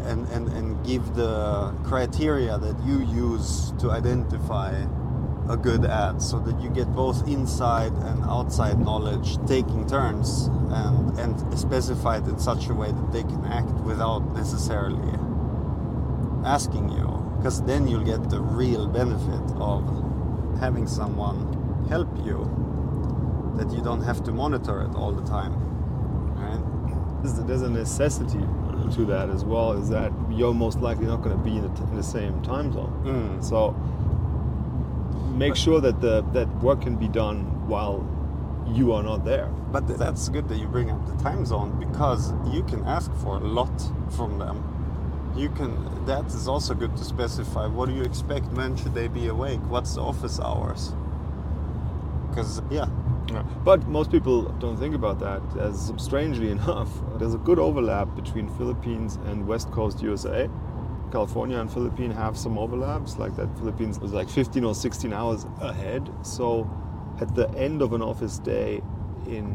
and, 0.05 0.27
and, 0.29 0.47
and 0.49 0.83
give 0.85 1.15
the 1.15 1.73
criteria 1.83 2.57
that 2.57 2.75
you 2.83 2.99
use 3.05 3.73
to 3.79 3.91
identify 3.91 4.73
a 5.49 5.57
good 5.57 5.85
ad 5.85 6.21
so 6.21 6.39
that 6.39 6.59
you 6.61 6.69
get 6.69 6.87
both 6.93 7.27
inside 7.27 7.91
and 7.93 8.23
outside 8.23 8.79
knowledge 8.79 9.37
taking 9.45 9.85
turns 9.87 10.47
and, 10.69 11.19
and 11.19 11.59
specify 11.59 12.17
it 12.17 12.25
in 12.27 12.39
such 12.39 12.67
a 12.67 12.73
way 12.73 12.91
that 12.91 13.11
they 13.11 13.23
can 13.23 13.43
act 13.45 13.73
without 13.81 14.23
necessarily 14.33 15.17
asking 16.45 16.89
you 16.89 17.07
because 17.37 17.61
then 17.63 17.87
you'll 17.87 18.03
get 18.03 18.29
the 18.29 18.39
real 18.39 18.87
benefit 18.87 19.55
of 19.57 19.83
having 20.59 20.87
someone 20.87 21.85
help 21.89 22.09
you 22.25 22.49
that 23.57 23.71
you 23.71 23.81
don't 23.83 24.01
have 24.01 24.23
to 24.23 24.31
monitor 24.31 24.81
it 24.81 24.95
all 24.95 25.11
the 25.11 25.25
time 25.25 25.53
right 26.35 26.61
There's, 27.47 27.61
a 27.61 27.69
necessity 27.69 28.45
to 28.91 29.05
that 29.05 29.29
as 29.29 29.45
well. 29.45 29.73
Is 29.73 29.89
that 29.89 30.11
you're 30.29 30.53
most 30.53 30.79
likely 30.79 31.05
not 31.05 31.21
going 31.21 31.37
to 31.37 31.43
be 31.43 31.57
in 31.57 31.61
the, 31.61 31.69
t- 31.69 31.83
in 31.83 31.95
the 31.95 32.03
same 32.03 32.41
time 32.41 32.73
zone. 32.73 33.01
Mm. 33.05 33.43
So 33.43 33.75
make 35.33 35.55
sure 35.55 35.81
that 35.81 36.01
the 36.01 36.21
that 36.33 36.47
work 36.61 36.81
can 36.81 36.95
be 36.95 37.07
done 37.07 37.67
while 37.67 38.05
you 38.67 38.93
are 38.93 39.03
not 39.03 39.25
there. 39.25 39.47
But 39.71 39.87
that's 39.87 40.29
good 40.29 40.47
that 40.49 40.57
you 40.57 40.67
bring 40.67 40.91
up 40.91 41.05
the 41.05 41.23
time 41.23 41.45
zone 41.45 41.77
because 41.79 42.33
you 42.53 42.63
can 42.63 42.83
ask 42.85 43.11
for 43.15 43.37
a 43.37 43.39
lot 43.39 43.73
from 44.15 44.37
them. 44.37 44.63
You 45.35 45.49
can. 45.49 46.05
That 46.05 46.25
is 46.27 46.47
also 46.47 46.73
good 46.73 46.95
to 46.97 47.03
specify. 47.03 47.65
What 47.67 47.89
do 47.89 47.95
you 47.95 48.03
expect? 48.03 48.45
When 48.53 48.75
should 48.75 48.93
they 48.93 49.07
be 49.07 49.27
awake? 49.27 49.59
What's 49.67 49.95
the 49.95 50.01
office 50.01 50.39
hours? 50.39 50.93
Because 52.29 52.61
yeah, 52.69 52.87
But 53.63 53.87
most 53.87 54.11
people 54.11 54.43
don't 54.59 54.77
think 54.77 54.95
about 54.95 55.19
that. 55.19 55.41
As 55.59 55.91
strangely 55.97 56.49
enough, 56.57 56.89
there's 57.17 57.33
a 57.33 57.37
good 57.39 57.59
overlap 57.59 58.15
between 58.15 58.49
Philippines 58.57 59.17
and 59.25 59.47
West 59.47 59.71
Coast 59.71 60.01
USA. 60.01 60.49
California 61.13 61.59
and 61.59 61.71
Philippines 61.71 62.15
have 62.15 62.35
some 62.35 62.57
overlaps, 62.57 63.17
like 63.19 63.35
that 63.35 63.47
Philippines 63.59 63.99
was 63.99 64.13
like 64.13 64.27
15 64.27 64.63
or 64.63 64.73
16 64.73 65.13
hours 65.13 65.45
ahead. 65.61 66.09
So 66.23 66.67
at 67.21 67.35
the 67.35 67.47
end 67.51 67.83
of 67.83 67.93
an 67.93 68.01
office 68.01 68.39
day 68.39 68.81
in 69.27 69.47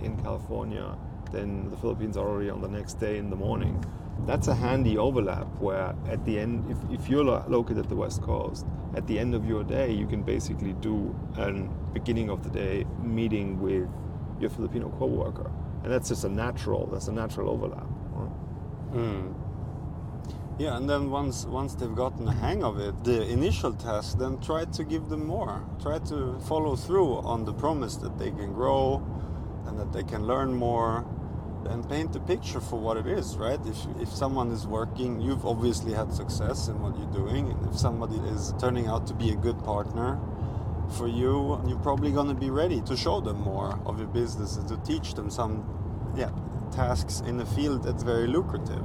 in 0.00 0.16
California, 0.22 0.96
then 1.32 1.68
the 1.68 1.76
Philippines 1.76 2.16
are 2.16 2.26
already 2.26 2.50
on 2.50 2.60
the 2.62 2.68
next 2.68 2.94
day 2.94 3.18
in 3.18 3.28
the 3.28 3.36
morning. 3.36 3.84
That's 4.26 4.48
a 4.48 4.54
handy 4.54 4.96
overlap 4.96 5.46
where 5.60 5.94
at 6.08 6.24
the 6.24 6.38
end, 6.38 6.64
if, 6.70 6.78
if 7.00 7.10
you're 7.10 7.24
located 7.24 7.78
at 7.78 7.88
the 7.88 7.96
West 7.96 8.22
Coast, 8.22 8.66
at 8.94 9.06
the 9.06 9.18
end 9.18 9.34
of 9.34 9.44
your 9.46 9.62
day, 9.64 9.92
you 9.92 10.06
can 10.06 10.22
basically 10.22 10.72
do 10.74 11.14
an 11.36 11.70
beginning 11.92 12.30
of 12.30 12.42
the 12.42 12.50
day 12.50 12.86
meeting 13.02 13.60
with 13.60 13.88
your 14.40 14.50
Filipino 14.50 14.88
coworker. 14.98 15.50
And 15.82 15.92
that's 15.92 16.08
just 16.08 16.24
a 16.24 16.28
natural, 16.28 16.86
that's 16.86 17.08
a 17.08 17.12
natural 17.12 17.50
overlap. 17.50 17.86
right? 18.12 18.32
Hmm. 18.92 19.45
Yeah, 20.58 20.76
and 20.76 20.88
then 20.88 21.10
once 21.10 21.44
once 21.44 21.74
they've 21.74 21.94
gotten 21.94 22.24
the 22.24 22.32
hang 22.32 22.64
of 22.64 22.78
it, 22.78 23.04
the 23.04 23.28
initial 23.28 23.74
task, 23.74 24.18
then 24.18 24.40
try 24.40 24.64
to 24.64 24.84
give 24.84 25.08
them 25.08 25.26
more. 25.26 25.64
Try 25.82 25.98
to 25.98 26.38
follow 26.48 26.76
through 26.76 27.16
on 27.18 27.44
the 27.44 27.52
promise 27.52 27.96
that 27.96 28.18
they 28.18 28.30
can 28.30 28.52
grow, 28.54 29.04
and 29.66 29.78
that 29.78 29.92
they 29.92 30.02
can 30.02 30.26
learn 30.26 30.54
more, 30.54 31.04
and 31.68 31.86
paint 31.88 32.12
the 32.12 32.20
picture 32.20 32.60
for 32.60 32.78
what 32.80 32.96
it 32.96 33.06
is. 33.06 33.36
Right? 33.36 33.60
If 33.66 33.76
if 34.00 34.08
someone 34.08 34.50
is 34.50 34.66
working, 34.66 35.20
you've 35.20 35.44
obviously 35.44 35.92
had 35.92 36.12
success 36.12 36.68
in 36.68 36.80
what 36.80 36.96
you're 36.98 37.12
doing, 37.12 37.50
and 37.50 37.66
if 37.68 37.78
somebody 37.78 38.16
is 38.34 38.54
turning 38.58 38.86
out 38.86 39.06
to 39.08 39.14
be 39.14 39.30
a 39.30 39.36
good 39.36 39.58
partner. 39.64 40.18
For 40.96 41.08
you, 41.08 41.60
you're 41.66 41.80
probably 41.80 42.12
going 42.12 42.28
to 42.28 42.34
be 42.34 42.48
ready 42.48 42.80
to 42.82 42.96
show 42.96 43.20
them 43.20 43.40
more 43.40 43.76
of 43.86 43.98
your 43.98 44.06
business 44.06 44.56
and 44.56 44.68
to 44.68 44.76
teach 44.86 45.14
them 45.14 45.30
some, 45.30 45.64
yeah, 46.16 46.30
tasks 46.70 47.22
in 47.26 47.40
a 47.40 47.44
field 47.44 47.82
that's 47.82 48.04
very 48.04 48.28
lucrative. 48.28 48.84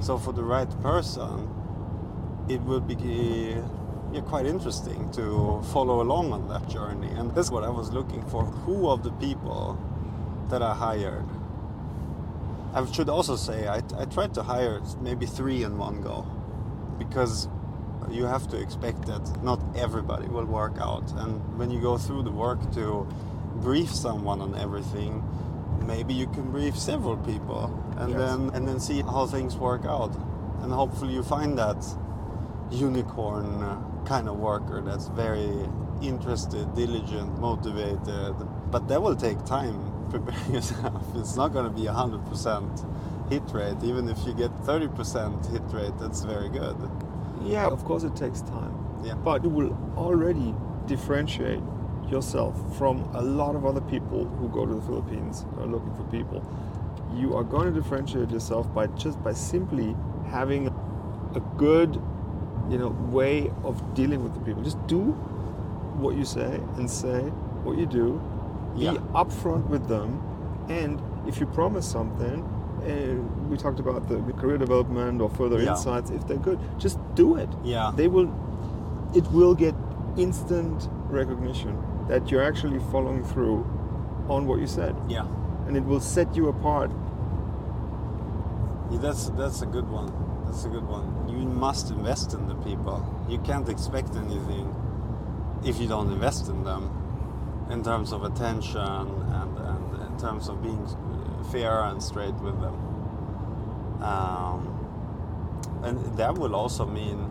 So 0.00 0.16
for 0.16 0.32
the 0.32 0.42
right 0.42 0.70
person, 0.82 1.48
it 2.48 2.60
will 2.62 2.80
be 2.80 3.56
yeah, 4.12 4.20
quite 4.22 4.46
interesting 4.46 5.10
to 5.12 5.62
follow 5.72 6.00
along 6.00 6.32
on 6.32 6.48
that 6.48 6.68
journey. 6.68 7.10
And 7.10 7.34
that's 7.34 7.50
what 7.50 7.64
I 7.64 7.68
was 7.68 7.92
looking 7.92 8.22
for. 8.28 8.44
Who 8.44 8.88
of 8.88 9.02
the 9.02 9.12
people 9.12 9.78
that 10.48 10.62
I 10.62 10.74
hired? 10.74 11.26
I 12.72 12.84
should 12.90 13.08
also 13.08 13.36
say 13.36 13.68
I, 13.68 13.82
I 13.98 14.04
tried 14.06 14.32
to 14.34 14.42
hire 14.42 14.80
maybe 15.00 15.26
three 15.26 15.64
in 15.64 15.76
one 15.76 16.00
go 16.00 16.26
because 16.98 17.48
you 18.10 18.24
have 18.24 18.48
to 18.48 18.60
expect 18.60 19.06
that 19.06 19.42
not 19.42 19.60
everybody 19.76 20.28
will 20.28 20.46
work 20.46 20.78
out. 20.80 21.12
And 21.12 21.58
when 21.58 21.70
you 21.70 21.80
go 21.80 21.98
through 21.98 22.22
the 22.22 22.30
work 22.30 22.72
to 22.72 23.06
brief 23.56 23.94
someone 23.94 24.40
on 24.40 24.54
everything, 24.56 25.22
maybe 25.86 26.14
you 26.14 26.26
can 26.26 26.50
brief 26.50 26.76
several 26.78 27.16
people 27.16 27.64
and 27.98 28.10
Yes. 28.10 28.18
then 28.20 28.50
and 28.54 28.66
then 28.68 28.80
see 28.80 29.02
how 29.02 29.26
things 29.26 29.56
work 29.56 29.84
out. 29.84 30.14
And 30.62 30.72
hopefully 30.72 31.14
you 31.14 31.22
find 31.22 31.56
that 31.58 31.82
unicorn 32.70 33.62
uh, 33.62 33.80
kind 34.04 34.28
of 34.28 34.36
worker 34.38 34.80
that's 34.82 35.08
very 35.08 35.50
interested, 36.02 36.74
diligent, 36.74 37.38
motivated. 37.40 38.34
But 38.70 38.88
that 38.88 39.02
will 39.02 39.16
take 39.16 39.44
time. 39.44 39.78
Prepare 40.10 40.52
yourself. 40.54 41.02
It's 41.16 41.36
not 41.36 41.52
going 41.52 41.64
to 41.64 41.70
be 41.80 41.86
a 41.86 41.92
hundred 41.92 42.24
percent 42.26 42.84
hit 43.28 43.42
rate. 43.52 43.76
Even 43.82 44.08
if 44.08 44.18
you 44.26 44.34
get 44.34 44.50
thirty 44.64 44.88
percent 44.88 45.46
hit 45.46 45.62
rate, 45.72 45.92
that's 45.98 46.22
very 46.24 46.48
good. 46.48 46.76
Yeah, 47.44 47.66
of 47.66 47.84
course 47.84 48.02
it 48.04 48.16
takes 48.16 48.40
time. 48.42 48.74
Yeah. 49.04 49.14
But 49.14 49.42
you 49.44 49.50
will 49.50 49.72
already 49.96 50.54
differentiate 50.86 51.62
yourself 52.10 52.54
from 52.76 53.02
a 53.14 53.22
lot 53.22 53.54
of 53.54 53.64
other 53.64 53.80
people 53.80 54.24
who 54.26 54.48
go 54.48 54.66
to 54.66 54.74
the 54.74 54.82
Philippines 54.82 55.44
are 55.58 55.66
looking 55.66 55.94
for 55.94 56.02
people. 56.04 56.44
You 57.14 57.36
are 57.36 57.44
going 57.44 57.72
to 57.72 57.80
differentiate 57.80 58.30
yourself 58.30 58.72
by 58.74 58.86
just 58.88 59.22
by 59.22 59.32
simply 59.32 59.96
having 60.28 60.68
a 61.34 61.40
good, 61.56 61.94
you 62.68 62.78
know, 62.78 62.88
way 63.10 63.50
of 63.64 63.94
dealing 63.94 64.22
with 64.22 64.34
the 64.34 64.40
people. 64.40 64.62
Just 64.62 64.84
do 64.86 65.00
what 66.02 66.16
you 66.16 66.24
say 66.24 66.60
and 66.76 66.88
say 66.90 67.20
what 67.64 67.78
you 67.78 67.86
do. 67.86 68.20
Be 68.78 68.86
upfront 69.14 69.66
with 69.68 69.88
them, 69.88 70.22
and 70.68 71.02
if 71.26 71.40
you 71.40 71.46
promise 71.46 71.84
something, 71.86 72.48
and 72.84 73.50
we 73.50 73.56
talked 73.56 73.80
about 73.80 74.08
the 74.08 74.16
career 74.34 74.56
development 74.56 75.20
or 75.20 75.28
further 75.28 75.60
Yeah. 75.60 75.72
insights, 75.72 76.10
if 76.10 76.26
they're 76.26 76.38
good, 76.38 76.58
just 76.78 76.98
do 77.14 77.36
it 77.36 77.48
Yeah. 77.64 77.92
they 77.96 78.08
will 78.08 78.30
it 79.12 79.26
will 79.32 79.54
get 79.56 79.74
instant 80.16 80.88
recognition 81.10 81.76
that 82.10 82.30
you're 82.30 82.42
actually 82.50 82.80
following 82.92 83.22
through 83.32 83.58
on 84.28 84.46
what 84.48 84.58
you 84.60 84.66
said 84.66 84.94
Yeah. 85.08 85.26
and 85.66 85.76
it 85.76 85.84
will 85.84 86.00
set 86.16 86.34
you 86.36 86.48
apart 86.48 86.90
Yeah, 88.90 88.98
that's 89.06 89.30
that's 89.40 89.62
a 89.62 89.66
good 89.66 89.88
one. 89.88 90.10
That's 90.44 90.64
a 90.64 90.68
good 90.68 90.86
one. 90.96 91.06
You 91.28 91.38
must 91.66 91.90
invest 91.92 92.34
in 92.34 92.42
the 92.48 92.56
people. 92.68 92.98
You 93.28 93.38
can't 93.48 93.68
expect 93.68 94.16
anything 94.16 94.66
if 95.64 95.78
you 95.80 95.86
don't 95.86 96.10
invest 96.10 96.48
in 96.48 96.64
them 96.64 96.82
in 97.70 97.84
terms 97.84 98.12
of 98.12 98.24
attention 98.24 98.80
and, 99.38 99.52
and 99.70 99.84
in 100.08 100.14
terms 100.18 100.48
of 100.48 100.60
being 100.60 100.84
fair 101.52 101.84
and 101.90 102.02
straight 102.02 102.34
with 102.46 102.58
them. 102.64 102.74
Um, 104.02 104.60
and 105.84 105.96
that 106.18 106.34
will 106.36 106.54
also 106.56 106.84
mean 106.84 107.30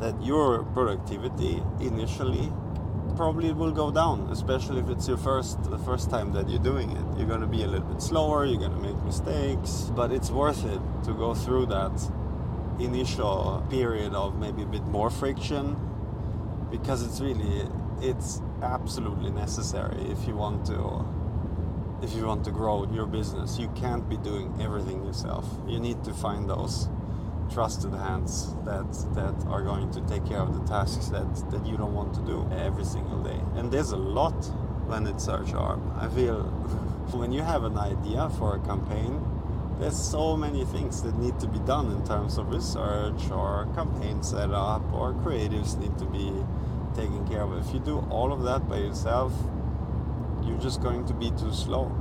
that 0.00 0.14
your 0.20 0.64
productivity 0.74 1.62
initially 1.78 2.52
probably 3.14 3.48
it 3.48 3.56
will 3.56 3.72
go 3.72 3.90
down, 3.90 4.28
especially 4.30 4.80
if 4.80 4.88
it's 4.88 5.06
your 5.06 5.16
first 5.16 5.62
the 5.70 5.78
first 5.78 6.10
time 6.10 6.32
that 6.32 6.48
you're 6.48 6.62
doing 6.62 6.90
it. 6.90 7.18
You're 7.18 7.28
gonna 7.28 7.46
be 7.46 7.62
a 7.62 7.66
little 7.66 7.86
bit 7.86 8.02
slower, 8.02 8.44
you're 8.44 8.60
gonna 8.60 8.80
make 8.80 9.00
mistakes, 9.04 9.90
but 9.94 10.10
it's 10.12 10.30
worth 10.30 10.64
it 10.64 10.80
to 11.04 11.14
go 11.14 11.34
through 11.34 11.66
that 11.66 11.92
initial 12.78 13.64
period 13.70 14.14
of 14.14 14.38
maybe 14.38 14.62
a 14.62 14.66
bit 14.66 14.84
more 14.84 15.10
friction 15.10 15.76
because 16.70 17.02
it's 17.02 17.20
really 17.20 17.66
it's 18.00 18.42
absolutely 18.62 19.30
necessary 19.30 20.02
if 20.10 20.26
you 20.26 20.34
want 20.36 20.66
to 20.66 21.04
if 22.02 22.12
you 22.14 22.26
want 22.26 22.44
to 22.44 22.50
grow 22.50 22.86
your 22.92 23.06
business 23.06 23.58
you 23.58 23.68
can't 23.68 24.06
be 24.08 24.16
doing 24.18 24.54
everything 24.60 25.02
yourself 25.04 25.46
you 25.66 25.80
need 25.80 26.02
to 26.04 26.12
find 26.12 26.50
those 26.50 26.88
trusted 27.52 27.92
hands 27.92 28.54
that 28.64 28.90
that 29.14 29.34
are 29.48 29.62
going 29.62 29.90
to 29.92 30.00
take 30.02 30.24
care 30.26 30.40
of 30.40 30.52
the 30.54 30.64
tasks 30.66 31.06
that 31.08 31.28
that 31.50 31.64
you 31.66 31.76
don't 31.76 31.94
want 31.94 32.14
to 32.14 32.20
do 32.22 32.48
every 32.52 32.84
single 32.84 33.22
day. 33.22 33.40
And 33.56 33.70
there's 33.70 33.92
a 33.92 33.96
lot 33.96 34.34
when 34.86 35.06
it's 35.06 35.24
search 35.24 35.48
ARB 35.48 35.80
i 35.98 36.08
feel 36.08 36.42
when 37.20 37.32
you 37.32 37.42
have 37.42 37.64
an 37.64 37.76
idea 37.76 38.30
for 38.38 38.56
a 38.56 38.60
campaign 38.60 39.20
there's 39.80 39.98
so 39.98 40.36
many 40.36 40.64
things 40.64 41.02
that 41.02 41.18
need 41.18 41.38
to 41.40 41.46
be 41.46 41.58
done 41.60 41.90
in 41.90 42.06
terms 42.06 42.38
of 42.38 42.48
research 42.48 43.30
or 43.30 43.68
campaign 43.74 44.22
setup 44.22 44.82
or 44.92 45.12
creatives 45.24 45.76
need 45.76 45.98
to 45.98 46.06
be 46.06 46.32
taken 46.94 47.28
care 47.28 47.42
of. 47.42 47.52
If 47.58 47.74
you 47.74 47.80
do 47.80 47.98
all 48.08 48.32
of 48.32 48.42
that 48.44 48.66
by 48.70 48.78
yourself 48.78 49.32
you're 50.44 50.58
just 50.58 50.80
going 50.80 51.04
to 51.06 51.12
be 51.12 51.30
too 51.32 51.52
slow. 51.52 51.92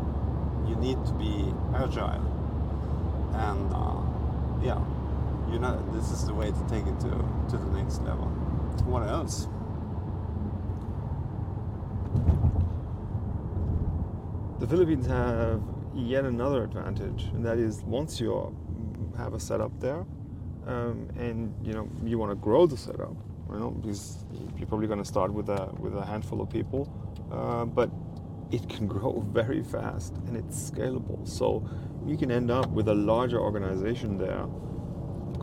You 0.69 0.75
need 0.75 1.03
to 1.05 1.13
be 1.13 1.51
agile. 1.75 2.23
And 3.33 3.73
uh, 3.73 4.63
yeah 4.63 4.94
you 5.51 5.59
know 5.59 5.83
this 5.93 6.11
is 6.11 6.25
the 6.25 6.33
way 6.33 6.51
to 6.51 6.65
take 6.67 6.85
it 6.85 6.99
to 6.99 7.09
to 7.49 7.57
the 7.57 7.71
next 7.77 8.01
level 8.03 8.27
what 8.85 9.03
else 9.07 9.47
The 14.57 14.67
Philippines 14.67 15.05
have 15.07 15.61
yet 15.93 16.23
another 16.23 16.63
advantage, 16.63 17.25
and 17.33 17.45
that 17.45 17.57
is 17.57 17.83
once 17.83 18.21
you 18.21 18.55
have 19.17 19.33
a 19.33 19.39
setup 19.39 19.77
there, 19.81 20.05
um, 20.65 21.09
and 21.19 21.53
you 21.61 21.73
know 21.73 21.89
you 22.05 22.17
want 22.17 22.31
to 22.31 22.35
grow 22.35 22.65
the 22.65 22.77
setup, 22.77 23.15
you 23.51 23.59
know, 23.59 23.71
because 23.71 24.23
you're 24.57 24.65
probably 24.65 24.87
going 24.87 24.97
to 24.99 25.05
start 25.05 25.33
with 25.33 25.49
a 25.49 25.69
with 25.77 25.95
a 25.97 26.05
handful 26.05 26.41
of 26.41 26.49
people, 26.49 26.89
uh, 27.31 27.65
but 27.65 27.91
it 28.49 28.67
can 28.69 28.87
grow 28.95 29.25
very 29.33 29.61
fast 29.61 30.15
and 30.25 30.37
it's 30.37 30.71
scalable. 30.71 31.27
So 31.27 31.69
you 32.05 32.15
can 32.15 32.31
end 32.31 32.49
up 32.49 32.69
with 32.69 32.87
a 32.87 32.95
larger 32.95 33.41
organization 33.41 34.17
there 34.17 34.47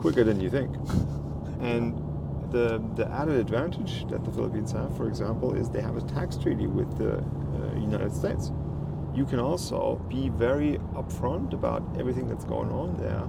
quicker 0.03 0.25
than 0.25 0.41
you 0.41 0.51
think. 0.51 0.77
And 1.63 1.95
the 2.51 2.83
the 2.97 3.07
added 3.21 3.37
advantage 3.37 4.05
that 4.09 4.25
the 4.25 4.33
Philippines 4.33 4.73
have, 4.73 4.97
for 4.97 5.07
example, 5.07 5.55
is 5.55 5.71
they 5.71 5.81
have 5.81 5.97
a 5.97 6.01
tax 6.03 6.37
treaty 6.37 6.67
with 6.67 6.99
the 6.99 7.19
uh, 7.19 7.81
United 7.91 8.13
States. 8.13 8.51
You 9.15 9.25
can 9.25 9.39
also 9.39 10.01
be 10.09 10.29
very 10.29 10.79
upfront 11.01 11.53
about 11.53 11.83
everything 12.01 12.27
that's 12.29 12.45
going 12.45 12.71
on 12.71 12.97
there 12.97 13.25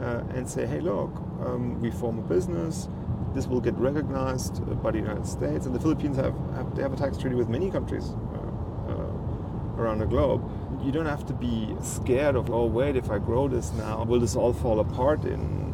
uh, 0.00 0.22
and 0.34 0.48
say, 0.48 0.64
hey, 0.66 0.80
look, 0.80 1.10
um, 1.44 1.80
we 1.80 1.90
form 1.90 2.18
a 2.18 2.22
business. 2.22 2.88
This 3.34 3.46
will 3.46 3.60
get 3.60 3.74
recognized 3.74 4.62
uh, 4.62 4.74
by 4.74 4.92
the 4.92 4.98
United 4.98 5.26
States, 5.26 5.66
and 5.66 5.74
the 5.74 5.80
Philippines 5.80 6.16
have, 6.16 6.34
have 6.54 6.74
they 6.74 6.82
have 6.82 6.92
a 6.92 6.96
tax 6.96 7.18
treaty 7.18 7.36
with 7.36 7.48
many 7.48 7.70
countries 7.70 8.10
uh, 8.10 8.92
uh, 8.92 9.80
around 9.80 9.98
the 9.98 10.06
globe. 10.06 10.40
You 10.84 10.92
don't 10.92 11.06
have 11.06 11.26
to 11.26 11.32
be 11.32 11.74
scared 11.82 12.36
of, 12.36 12.50
oh, 12.50 12.66
wait, 12.66 12.96
if 12.96 13.10
I 13.10 13.18
grow 13.18 13.48
this 13.48 13.72
now, 13.72 14.04
will 14.04 14.20
this 14.20 14.36
all 14.36 14.52
fall 14.52 14.80
apart 14.80 15.24
in, 15.24 15.73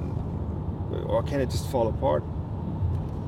or 1.11 1.23
can 1.23 1.41
it 1.41 1.51
just 1.51 1.69
fall 1.71 1.89
apart 1.89 2.23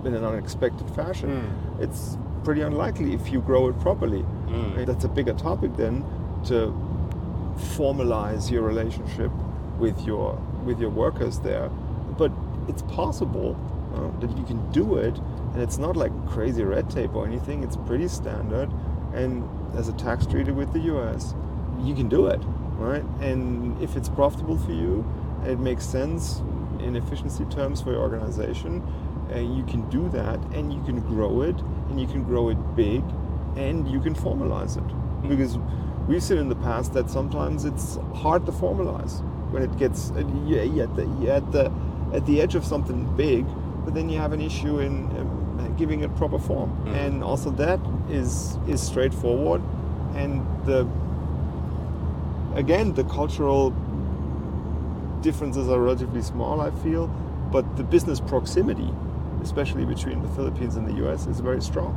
in 0.04 0.14
an 0.14 0.24
unexpected 0.24 0.88
fashion? 0.90 1.30
Mm. 1.30 1.82
It's 1.82 2.16
pretty 2.44 2.62
unlikely 2.62 3.14
if 3.14 3.32
you 3.32 3.40
grow 3.40 3.68
it 3.68 3.78
properly. 3.80 4.22
Mm. 4.46 4.86
That's 4.86 5.04
a 5.04 5.08
bigger 5.08 5.34
topic 5.34 5.76
then 5.76 6.04
to 6.46 6.74
formalize 7.76 8.50
your 8.50 8.62
relationship 8.62 9.30
with 9.78 10.00
your 10.06 10.34
with 10.64 10.80
your 10.80 10.90
workers 10.90 11.40
there. 11.40 11.68
But 12.18 12.32
it's 12.68 12.82
possible 12.82 13.56
uh, 13.94 14.20
that 14.20 14.36
you 14.36 14.44
can 14.44 14.70
do 14.72 14.96
it, 14.96 15.16
and 15.52 15.62
it's 15.62 15.78
not 15.78 15.96
like 15.96 16.12
crazy 16.28 16.62
red 16.62 16.90
tape 16.90 17.14
or 17.14 17.26
anything. 17.26 17.62
It's 17.62 17.76
pretty 17.76 18.08
standard, 18.08 18.70
and 19.12 19.48
as 19.76 19.88
a 19.88 19.92
tax 19.92 20.26
treaty 20.26 20.52
with 20.52 20.72
the 20.72 20.80
U.S., 20.80 21.34
you 21.80 21.94
can 21.94 22.08
do 22.08 22.26
it, 22.26 22.40
right? 22.76 23.04
And 23.20 23.80
if 23.82 23.96
it's 23.96 24.08
profitable 24.08 24.58
for 24.58 24.72
you, 24.72 25.04
it 25.44 25.58
makes 25.58 25.84
sense 25.84 26.40
in 26.82 26.96
efficiency 26.96 27.44
terms 27.46 27.80
for 27.80 27.92
your 27.92 28.00
organization. 28.00 28.82
Uh, 29.34 29.38
you 29.38 29.64
can 29.64 29.88
do 29.88 30.08
that, 30.10 30.38
and 30.52 30.72
you 30.72 30.82
can 30.82 31.00
grow 31.00 31.42
it, 31.42 31.56
and 31.88 32.00
you 32.00 32.06
can 32.06 32.22
grow 32.24 32.48
it 32.50 32.58
big, 32.76 33.02
and 33.56 33.88
you 33.90 34.00
can 34.00 34.14
formalize 34.14 34.76
it 34.76 35.28
because 35.28 35.56
we've 36.08 36.22
seen 36.22 36.38
in 36.38 36.48
the 36.48 36.56
past 36.56 36.92
that 36.92 37.08
sometimes 37.08 37.64
it's 37.64 37.96
hard 38.14 38.44
to 38.44 38.52
formalize 38.52 39.22
when 39.52 39.62
it 39.62 39.78
gets 39.78 40.10
uh, 40.10 40.24
yeah, 40.46 40.82
at 40.84 40.96
the 40.96 41.06
yeah, 41.20 41.36
at 41.36 41.52
the 41.52 41.72
at 42.12 42.26
the 42.26 42.40
edge 42.42 42.54
of 42.54 42.64
something 42.64 43.04
big, 43.16 43.46
but 43.84 43.94
then 43.94 44.08
you 44.10 44.18
have 44.18 44.32
an 44.32 44.40
issue 44.40 44.80
in 44.80 45.06
um, 45.16 45.74
giving 45.78 46.00
it 46.00 46.14
proper 46.16 46.38
form, 46.38 46.70
Mm. 46.84 47.06
and 47.06 47.24
also 47.24 47.50
that 47.50 47.80
is 48.10 48.58
is 48.68 48.82
straightforward, 48.82 49.62
and 50.14 50.42
the 50.66 50.86
again 52.54 52.92
the 52.94 53.04
cultural 53.04 53.72
differences 55.22 55.68
are 55.68 55.80
relatively 55.80 56.22
small, 56.22 56.60
I 56.60 56.70
feel, 56.82 57.06
but 57.50 57.76
the 57.76 57.84
business 57.84 58.20
proximity, 58.20 58.90
especially 59.42 59.84
between 59.84 60.22
the 60.22 60.28
Philippines 60.30 60.76
and 60.76 60.86
the 60.86 61.06
US, 61.06 61.26
is 61.26 61.40
very 61.40 61.62
strong. 61.62 61.94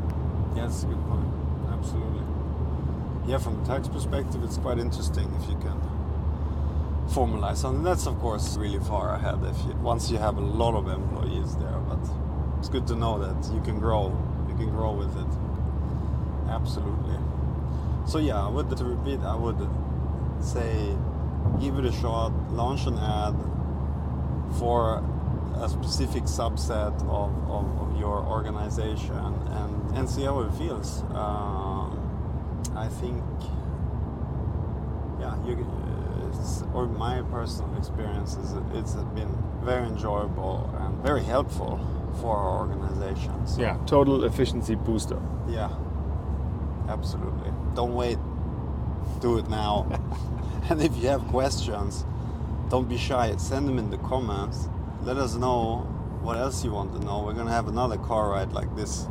Yeah, 0.55 0.67
that's 0.67 0.83
a 0.83 0.88
good 0.88 1.03
point. 1.07 1.27
Absolutely. 1.71 2.23
Yeah, 3.27 3.39
from 3.39 3.61
a 3.61 3.65
tax 3.65 3.88
perspective, 3.88 4.43
it's 4.43 4.57
quite 4.57 4.77
interesting 4.77 5.33
if 5.41 5.49
you 5.49 5.57
can 5.57 5.81
formalize 7.09 7.57
something. 7.57 7.83
That's 7.83 8.07
of 8.07 8.19
course 8.19 8.57
really 8.57 8.79
far 8.79 9.15
ahead 9.15 9.39
if 9.43 9.57
you 9.65 9.73
once 9.81 10.09
you 10.09 10.17
have 10.17 10.38
a 10.38 10.41
lot 10.41 10.75
of 10.75 10.88
employees 10.88 11.55
there. 11.57 11.79
But 11.89 11.99
it's 12.59 12.69
good 12.69 12.88
to 12.88 12.95
know 12.95 13.19
that 13.19 13.53
you 13.53 13.61
can 13.61 13.79
grow. 13.79 14.15
You 14.47 14.55
can 14.55 14.69
grow 14.69 14.93
with 14.93 15.15
it. 15.17 15.31
Absolutely. 16.49 17.17
So 18.05 18.19
yeah, 18.19 18.43
I 18.43 18.49
would 18.49 18.69
to 18.77 18.85
repeat, 18.85 19.19
I 19.21 19.35
would 19.35 19.57
say 20.39 20.95
give 21.60 21.77
it 21.79 21.86
a 21.86 21.91
shot. 21.91 22.31
Launch 22.51 22.86
an 22.86 22.97
ad 22.97 23.36
for 24.60 25.03
a 25.58 25.69
specific 25.69 26.23
subset 26.23 26.93
of, 27.08 27.31
of, 27.49 27.81
of 27.81 27.99
your 27.99 28.17
organization 28.25 29.15
and, 29.15 29.97
and 29.97 30.10
see 30.10 30.23
how 30.23 30.41
it 30.41 30.51
feels. 30.53 31.01
Um, 31.13 32.01
I 32.75 32.88
think, 32.89 33.23
yeah, 35.19 35.36
you, 35.45 35.65
it's, 36.29 36.63
or 36.73 36.88
my 36.88 37.21
personal 37.31 37.75
experience 37.77 38.36
is 38.36 38.53
it's 38.73 38.93
been 39.15 39.34
very 39.63 39.88
enjoyable 39.88 40.69
and 40.79 41.01
very 41.03 41.23
helpful 41.23 41.79
for 42.21 42.36
our 42.38 42.60
organization. 42.60 43.47
So, 43.47 43.62
Yeah, 43.62 43.77
total 43.86 44.23
efficiency 44.25 44.75
booster. 44.75 45.21
yeah, 45.47 45.69
absolutely. 46.89 47.51
Don't 47.75 47.93
wait. 47.95 48.17
Do 49.22 49.38
it 49.38 49.50
now. 49.50 49.88
and 50.70 50.82
if 50.82 50.96
you 50.98 51.08
have 51.08 51.26
questions, 51.28 52.06
don't 52.70 52.89
be 52.89 52.98
shy. 52.98 53.36
Send 53.38 53.68
them 53.68 53.78
in 53.78 53.89
the 53.89 53.98
comments. 54.00 54.70
Let 55.04 55.18
us 55.18 55.36
know 55.36 55.88
what 56.22 56.38
else 56.38 56.63
you 56.63 56.72
want 56.72 56.94
to 56.94 57.00
know. 57.06 57.22
We're 57.24 57.34
gonna 57.34 57.52
have 57.52 57.68
another 57.68 57.98
car 57.98 58.32
ride 58.32 58.52
like 58.54 58.76
this 58.76 59.08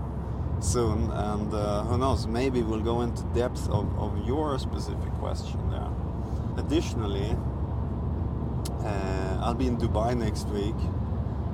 soon, 0.61 1.11
and 1.11 1.53
uh, 1.53 1.85
who 1.85 1.99
knows? 1.99 2.27
Maybe 2.27 2.63
we'll 2.63 2.81
go 2.81 3.03
into 3.03 3.23
depth 3.35 3.69
of, 3.69 3.87
of 3.99 4.27
your 4.27 4.59
specific 4.59 5.13
question 5.21 5.71
there. 5.71 5.91
Additionally, 6.57 7.37
uh, 8.83 9.39
I'll 9.41 9.55
be 9.55 9.67
in 9.67 9.77
Dubai 9.77 10.17
next 10.17 10.49
week. 10.49 10.75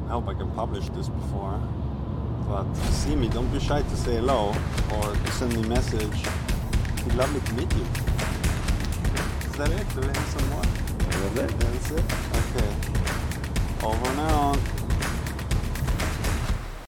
I 0.06 0.12
hope 0.12 0.28
I 0.28 0.34
can 0.34 0.50
publish 0.52 0.88
this 0.90 1.08
before. 1.08 1.60
But 2.48 2.72
see 2.74 3.14
me, 3.14 3.28
don't 3.28 3.50
be 3.52 3.60
shy 3.60 3.82
to 3.82 3.96
say 3.96 4.16
hello 4.16 4.54
or 4.94 5.14
to 5.14 5.32
send 5.32 5.54
me 5.54 5.62
a 5.62 5.66
message. 5.68 6.49
It'd 7.00 7.14
lovely 7.14 7.40
to 7.40 7.52
meet 7.54 7.72
you. 7.74 7.86
Is 9.50 9.56
that 9.56 9.70
it? 9.70 9.86
Do 9.94 10.00
we 10.00 10.06
have 10.06 10.28
some 10.28 10.48
more? 10.50 10.62
That's 11.34 11.40
it. 11.40 11.58
That's 11.58 11.90
it? 11.92 12.04
Okay. 12.40 12.72
Over 13.82 14.08
and 14.10 14.20
out. 14.20 14.79